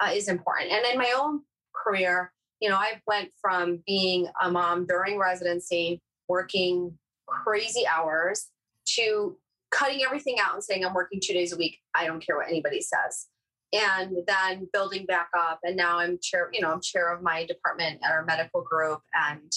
uh, 0.03 0.11
is 0.13 0.29
important. 0.29 0.73
And 0.73 0.87
in 0.87 0.99
my 0.99 1.13
own 1.15 1.43
career, 1.75 2.33
you 2.61 2.69
know, 2.69 2.77
I 2.77 3.01
went 3.07 3.31
from 3.41 3.83
being 3.87 4.29
a 4.43 4.51
mom 4.51 4.87
during 4.87 5.19
residency, 5.19 6.01
working 6.29 6.99
crazy 7.27 7.87
hours, 7.87 8.49
to 8.97 9.37
cutting 9.71 10.03
everything 10.05 10.37
out 10.41 10.55
and 10.55 10.65
saying 10.65 10.85
I'm 10.85 10.95
working 10.95 11.21
two 11.23 11.35
days 11.35 11.53
a 11.53 11.57
week. 11.57 11.79
I 11.95 12.07
don't 12.07 12.25
care 12.25 12.37
what 12.37 12.49
anybody 12.49 12.81
says. 12.81 13.27
And 13.73 14.17
then 14.27 14.69
building 14.73 15.05
back 15.05 15.29
up. 15.39 15.61
And 15.63 15.77
now 15.77 15.99
I'm 15.99 16.19
chair, 16.23 16.49
you 16.53 16.61
know, 16.61 16.73
I'm 16.73 16.81
chair 16.81 17.13
of 17.13 17.23
my 17.23 17.45
department 17.45 18.01
at 18.03 18.11
our 18.11 18.25
medical 18.25 18.63
group 18.63 19.01
and 19.15 19.53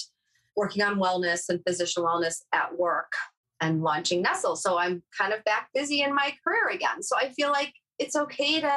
working 0.54 0.82
on 0.82 0.98
wellness 0.98 1.48
and 1.48 1.60
physician 1.66 2.04
wellness 2.04 2.42
at 2.52 2.76
work 2.76 3.10
and 3.62 3.82
launching 3.82 4.22
Nessle. 4.22 4.58
So 4.58 4.76
I'm 4.76 5.02
kind 5.18 5.32
of 5.32 5.42
back 5.44 5.68
busy 5.72 6.02
in 6.02 6.14
my 6.14 6.34
career 6.44 6.68
again. 6.74 7.02
So 7.02 7.16
I 7.16 7.30
feel 7.30 7.50
like 7.50 7.72
it's 7.98 8.16
okay 8.16 8.60
to 8.60 8.68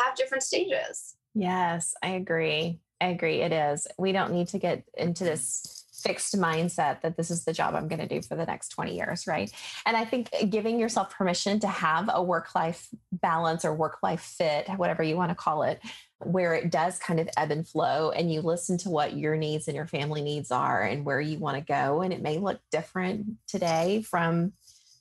have 0.00 0.16
different 0.16 0.42
stages. 0.42 1.14
Yes, 1.34 1.94
I 2.02 2.08
agree. 2.10 2.80
I 3.02 3.06
agree. 3.06 3.42
It 3.42 3.52
is. 3.52 3.88
We 3.98 4.12
don't 4.12 4.32
need 4.32 4.46
to 4.48 4.58
get 4.58 4.84
into 4.96 5.24
this 5.24 5.84
fixed 5.92 6.36
mindset 6.36 7.00
that 7.02 7.16
this 7.16 7.32
is 7.32 7.44
the 7.44 7.52
job 7.52 7.74
I'm 7.74 7.88
going 7.88 8.00
to 8.00 8.06
do 8.06 8.22
for 8.22 8.36
the 8.36 8.46
next 8.46 8.68
20 8.70 8.94
years, 8.96 9.26
right? 9.26 9.52
And 9.84 9.96
I 9.96 10.04
think 10.04 10.30
giving 10.50 10.78
yourself 10.78 11.10
permission 11.10 11.58
to 11.60 11.66
have 11.66 12.08
a 12.12 12.22
work 12.22 12.54
life 12.54 12.88
balance 13.10 13.64
or 13.64 13.74
work 13.74 13.98
life 14.04 14.20
fit, 14.20 14.68
whatever 14.76 15.02
you 15.02 15.16
want 15.16 15.30
to 15.30 15.34
call 15.34 15.64
it, 15.64 15.80
where 16.20 16.54
it 16.54 16.70
does 16.70 16.98
kind 17.00 17.18
of 17.18 17.28
ebb 17.36 17.50
and 17.50 17.66
flow 17.66 18.10
and 18.10 18.32
you 18.32 18.40
listen 18.40 18.78
to 18.78 18.90
what 18.90 19.16
your 19.16 19.36
needs 19.36 19.66
and 19.66 19.76
your 19.76 19.88
family 19.88 20.22
needs 20.22 20.52
are 20.52 20.82
and 20.82 21.04
where 21.04 21.20
you 21.20 21.38
want 21.38 21.56
to 21.56 21.64
go. 21.64 22.02
And 22.02 22.12
it 22.12 22.22
may 22.22 22.38
look 22.38 22.60
different 22.70 23.26
today 23.48 24.02
from 24.02 24.52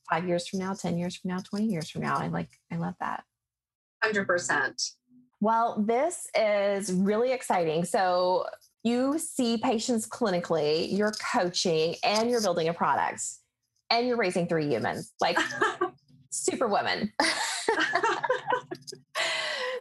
five 0.09 0.27
years 0.27 0.47
from 0.47 0.57
now, 0.57 0.73
10 0.73 0.97
years 0.97 1.15
from 1.15 1.29
now, 1.29 1.37
20 1.39 1.65
years 1.65 1.87
from 1.87 2.01
now. 2.01 2.17
I 2.17 2.29
like, 2.29 2.49
I 2.71 2.77
love 2.77 2.95
that. 2.99 3.23
100%. 4.03 4.91
Well, 5.41 5.83
this 5.85 6.29
is 6.35 6.93
really 6.93 7.33
exciting. 7.33 7.83
So, 7.83 8.45
you 8.83 9.19
see 9.19 9.57
patients 9.57 10.07
clinically, 10.07 10.95
you're 10.95 11.13
coaching, 11.33 11.95
and 12.03 12.29
you're 12.29 12.41
building 12.41 12.67
a 12.67 12.73
product, 12.73 13.23
and 13.89 14.07
you're 14.07 14.17
raising 14.17 14.47
three 14.47 14.67
humans 14.67 15.13
like 15.19 15.37
super 16.29 16.67
women. 16.67 17.11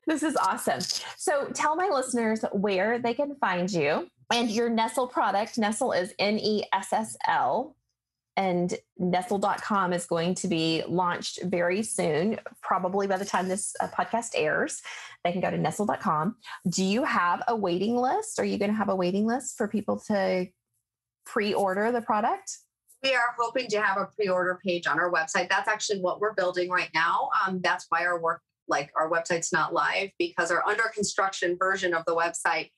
this 0.07 0.23
is 0.23 0.37
awesome. 0.37 0.81
So, 1.17 1.51
tell 1.53 1.77
my 1.77 1.91
listeners 1.93 2.43
where 2.53 2.99
they 2.99 3.13
can 3.13 3.37
find 3.37 3.71
you 3.71 4.09
and 4.33 4.51
your 4.51 4.71
Nessle 4.71 5.11
product. 5.11 5.57
Nessle 5.57 6.01
is 6.01 6.15
N 6.19 6.39
E 6.39 6.65
S 6.73 6.93
S 6.93 7.17
L 7.29 7.77
and 8.41 8.75
nessle.com 8.99 9.93
is 9.93 10.07
going 10.07 10.35
to 10.35 10.49
be 10.49 10.83
launched 10.89 11.43
very 11.43 11.83
soon 11.83 12.41
probably 12.63 13.07
by 13.07 13.19
the 13.19 13.25
time 13.25 13.49
this 13.49 13.77
uh, 13.83 13.89
podcast 13.89 14.31
airs. 14.35 14.81
They 15.23 15.33
can 15.33 15.43
go 15.43 15.51
to 15.51 15.59
nessle.com 15.59 16.37
do 16.67 16.83
you 16.83 17.05
have 17.05 17.43
a 17.49 17.55
waiting 17.55 17.97
list? 17.97 18.39
Are 18.39 18.45
you 18.45 18.57
going 18.57 18.71
to 18.71 18.77
have 18.77 18.89
a 18.89 18.97
waiting 18.97 19.27
list 19.27 19.59
for 19.59 19.69
people 19.69 20.01
to 20.07 20.47
pre-order 21.27 21.93
the 21.93 22.01
product? 22.01 22.59
We 23.03 23.15
are 23.15 23.35
hoping 23.39 23.69
to 23.69 23.83
have 23.83 23.99
a 23.99 24.09
pre-order 24.17 24.59
page 24.65 24.87
on 24.87 24.99
our 24.99 25.13
website. 25.13 25.51
That's 25.51 25.69
actually 25.69 26.01
what 26.01 26.19
we're 26.21 26.35
building 26.35 26.71
right 26.71 26.91
now. 26.95 27.29
Um, 27.47 27.61
that's 27.63 27.87
why 27.91 28.07
our 28.07 28.19
work 28.21 28.41
like 28.69 28.91
our 28.97 29.11
website's 29.11 29.53
not 29.53 29.75
live 29.75 30.11
because 30.19 30.51
our 30.51 30.67
under 30.67 30.85
construction 30.95 31.57
version 31.59 31.93
of 31.93 32.05
the 32.07 32.15
website 32.15 32.71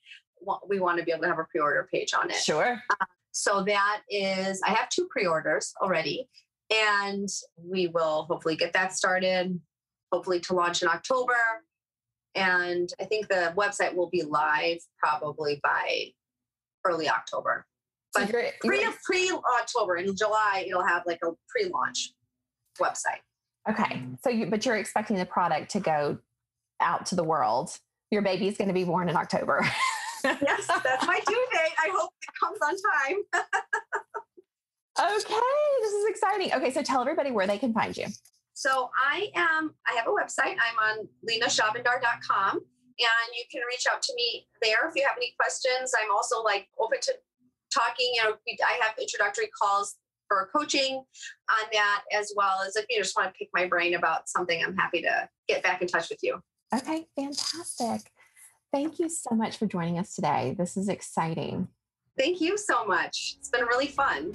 we 0.69 0.81
want 0.81 0.99
to 0.99 1.05
be 1.05 1.13
able 1.13 1.23
to 1.23 1.29
have 1.29 1.39
a 1.39 1.45
pre-order 1.45 1.89
page 1.93 2.13
on 2.15 2.31
it. 2.31 2.37
Sure. 2.37 2.83
Uh, 2.91 3.05
so 3.33 3.65
that 3.65 4.03
is, 4.11 4.61
I 4.65 4.71
have 4.71 4.89
two 4.91 5.09
pre 5.11 5.27
orders 5.27 5.73
already, 5.81 6.29
and 6.71 7.29
we 7.57 7.89
will 7.89 8.25
hopefully 8.25 8.57
get 8.57 8.75
that 8.75 8.93
started, 8.93 9.59
hopefully 10.13 10.41
to 10.41 10.55
launch 10.55 10.83
in 10.83 10.89
October. 10.89 11.35
And 12.35 12.89
I 13.01 13.05
think 13.05 13.29
the 13.29 13.53
website 13.57 13.95
will 13.95 14.09
be 14.09 14.23
live 14.23 14.79
probably 14.99 15.61
by 15.63 16.13
early 16.85 17.09
October. 17.09 17.67
But 18.15 18.31
pre 18.61 18.87
pre 19.05 19.31
October 19.61 19.97
in 19.97 20.15
July, 20.15 20.67
it'll 20.69 20.87
have 20.87 21.03
like 21.07 21.21
a 21.25 21.31
pre 21.49 21.71
launch 21.71 22.13
website. 22.81 23.21
Okay. 23.69 24.03
So 24.23 24.31
you, 24.31 24.47
but 24.47 24.67
you're 24.67 24.77
expecting 24.77 25.17
the 25.17 25.27
product 25.27 25.71
to 25.73 25.81
go 25.81 26.19
out 26.81 27.07
to 27.07 27.15
the 27.15 27.25
world. 27.25 27.79
Your 28.11 28.23
baby 28.23 28.49
is 28.49 28.59
going 28.59 28.69
to 28.69 28.75
be 28.75 28.85
born 28.85 29.09
in 29.09 29.17
October. 29.17 29.67
yes, 30.25 30.67
that's 30.67 31.07
my 31.07 31.21
due 31.27 31.47
date. 31.53 31.73
I 31.79 31.91
hope 31.93 32.13
it 32.23 32.31
comes 32.39 32.59
on 32.63 32.75
time. 32.75 33.23
okay, 35.17 35.41
this 35.83 35.93
is 35.93 36.09
exciting. 36.09 36.53
Okay, 36.55 36.71
so 36.71 36.83
tell 36.83 37.01
everybody 37.01 37.31
where 37.31 37.47
they 37.47 37.59
can 37.59 37.73
find 37.73 37.97
you. 37.97 38.07
So 38.55 38.91
I 38.97 39.31
am, 39.35 39.75
I 39.87 39.97
have 39.97 40.07
a 40.07 40.11
website. 40.11 40.57
I'm 40.57 40.99
on 40.99 41.09
lenashabandar.com 41.29 42.57
and 42.57 43.29
you 43.35 43.45
can 43.51 43.63
reach 43.67 43.87
out 43.93 44.03
to 44.03 44.15
me 44.15 44.47
there 44.61 44.89
if 44.89 44.95
you 44.95 45.03
have 45.07 45.17
any 45.17 45.35
questions. 45.39 45.93
I'm 46.01 46.15
also 46.15 46.43
like 46.43 46.69
open 46.79 46.99
to 47.03 47.15
talking. 47.75 48.11
You 48.15 48.25
know, 48.25 48.35
I 48.65 48.79
have 48.83 48.95
introductory 49.01 49.49
calls 49.49 49.97
for 50.29 50.49
coaching 50.55 50.95
on 50.97 51.69
that 51.73 52.05
as 52.13 52.33
well 52.37 52.63
as 52.67 52.77
if 52.77 52.87
you 52.89 52.99
just 52.99 53.17
want 53.17 53.33
to 53.33 53.39
pick 53.39 53.49
my 53.53 53.67
brain 53.67 53.95
about 53.95 54.29
something, 54.29 54.63
I'm 54.65 54.77
happy 54.77 55.03
to 55.03 55.29
get 55.49 55.63
back 55.63 55.83
in 55.83 55.89
touch 55.89 56.09
with 56.09 56.21
you. 56.23 56.41
Okay, 56.75 57.07
fantastic. 57.17 58.12
Thank 58.73 58.99
you 58.99 59.11
so 59.11 59.35
much 59.35 59.59
for 59.59 59.67
joining 59.67 59.99
us 59.99 60.15
today. 60.15 60.55
This 60.57 60.79
is 60.79 60.89
exciting. 60.89 61.69
Thank 62.19 62.41
you 62.41 62.57
so 62.57 62.87
much. 62.87 63.37
It's 63.39 63.51
been 63.51 63.67
really 63.67 63.89
fun. 63.89 64.35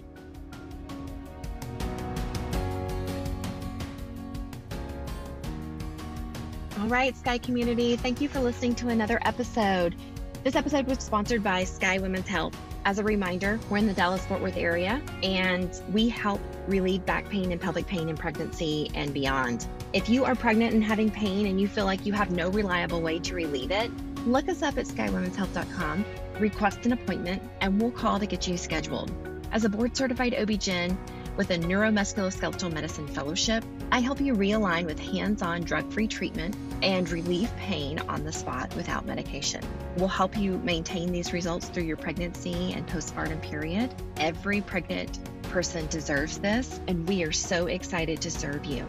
All 6.80 6.88
right, 6.88 7.17
Sky 7.17 7.39
community, 7.39 7.95
thank 7.95 8.21
you 8.21 8.30
for 8.30 8.39
listening 8.39 8.76
to 8.76 8.89
another 8.89 9.19
episode. 9.26 9.95
This 10.43 10.56
episode 10.56 10.86
was 10.86 11.00
sponsored 11.00 11.43
by 11.43 11.63
Sky 11.63 11.97
Women's 11.97 12.28
Health. 12.28 12.56
As 12.86 13.00
a 13.00 13.04
reminder, 13.04 13.60
we're 13.69 13.78
in 13.78 13.88
the 13.88 13.93
Dallas 13.93 14.23
Fort 14.28 14.39
Worth 14.39 14.56
area 14.56 15.02
and 15.23 15.82
we 15.91 16.08
help 16.08 16.39
relieve 16.67 17.04
back 17.08 17.28
pain 17.28 17.52
and 17.52 17.60
pelvic 17.60 17.88
pain 17.88 18.08
in 18.08 18.15
pregnancy 18.15 18.91
and 18.93 19.13
beyond. 19.13 19.67
If 19.93 20.08
you 20.08 20.23
are 20.26 20.36
pregnant 20.36 20.76
and 20.76 20.84
having 20.84 21.10
pain 21.10 21.47
and 21.47 21.60
you 21.60 21.67
feel 21.67 21.86
like 21.86 22.06
you 22.06 22.13
have 22.13 22.30
no 22.30 22.50
reliable 22.50 23.02
way 23.02 23.17
to 23.19 23.34
relieve 23.34 23.71
it, 23.71 23.91
Look 24.27 24.49
us 24.49 24.61
up 24.61 24.77
at 24.77 24.87
skywomenshealth.com, 24.87 26.03
request 26.37 26.85
an 26.85 26.91
appointment, 26.91 27.41
and 27.61 27.81
we'll 27.81 27.91
call 27.91 28.19
to 28.19 28.25
get 28.25 28.45
you 28.45 28.57
scheduled. 28.57 29.09
As 29.53 29.63
a 29.63 29.69
board 29.69 29.95
certified 29.95 30.33
OB-GYN 30.33 30.97
with 31.37 31.49
a 31.51 31.57
neuromusculoskeletal 31.57 32.73
medicine 32.73 33.07
fellowship, 33.07 33.63
I 33.89 34.01
help 34.01 34.19
you 34.19 34.33
realign 34.33 34.85
with 34.85 34.99
hands 34.99 35.41
on 35.41 35.61
drug 35.61 35.93
free 35.93 36.09
treatment 36.09 36.57
and 36.81 37.09
relieve 37.09 37.55
pain 37.55 37.99
on 37.99 38.25
the 38.25 38.33
spot 38.33 38.75
without 38.75 39.05
medication. 39.05 39.61
We'll 39.95 40.09
help 40.09 40.37
you 40.37 40.57
maintain 40.57 41.13
these 41.13 41.31
results 41.31 41.69
through 41.69 41.83
your 41.83 41.95
pregnancy 41.95 42.73
and 42.73 42.85
postpartum 42.85 43.41
period. 43.41 43.95
Every 44.17 44.59
pregnant 44.59 45.19
person 45.43 45.87
deserves 45.87 46.39
this, 46.39 46.81
and 46.89 47.07
we 47.07 47.23
are 47.23 47.31
so 47.31 47.67
excited 47.67 48.19
to 48.23 48.29
serve 48.29 48.65
you. 48.65 48.85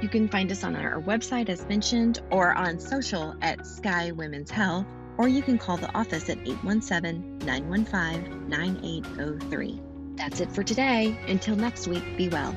You 0.00 0.08
can 0.08 0.28
find 0.28 0.50
us 0.50 0.64
on 0.64 0.76
our 0.76 1.00
website, 1.00 1.48
as 1.48 1.66
mentioned, 1.66 2.20
or 2.30 2.54
on 2.54 2.78
social 2.80 3.34
at 3.42 3.66
Sky 3.66 4.12
Women's 4.12 4.50
Health, 4.50 4.86
or 5.18 5.28
you 5.28 5.42
can 5.42 5.58
call 5.58 5.76
the 5.76 5.94
office 5.94 6.30
at 6.30 6.38
817 6.38 7.38
915 7.44 8.48
9803. 8.48 9.80
That's 10.16 10.40
it 10.40 10.50
for 10.52 10.62
today. 10.62 11.18
Until 11.28 11.56
next 11.56 11.86
week, 11.86 12.16
be 12.16 12.28
well. 12.28 12.54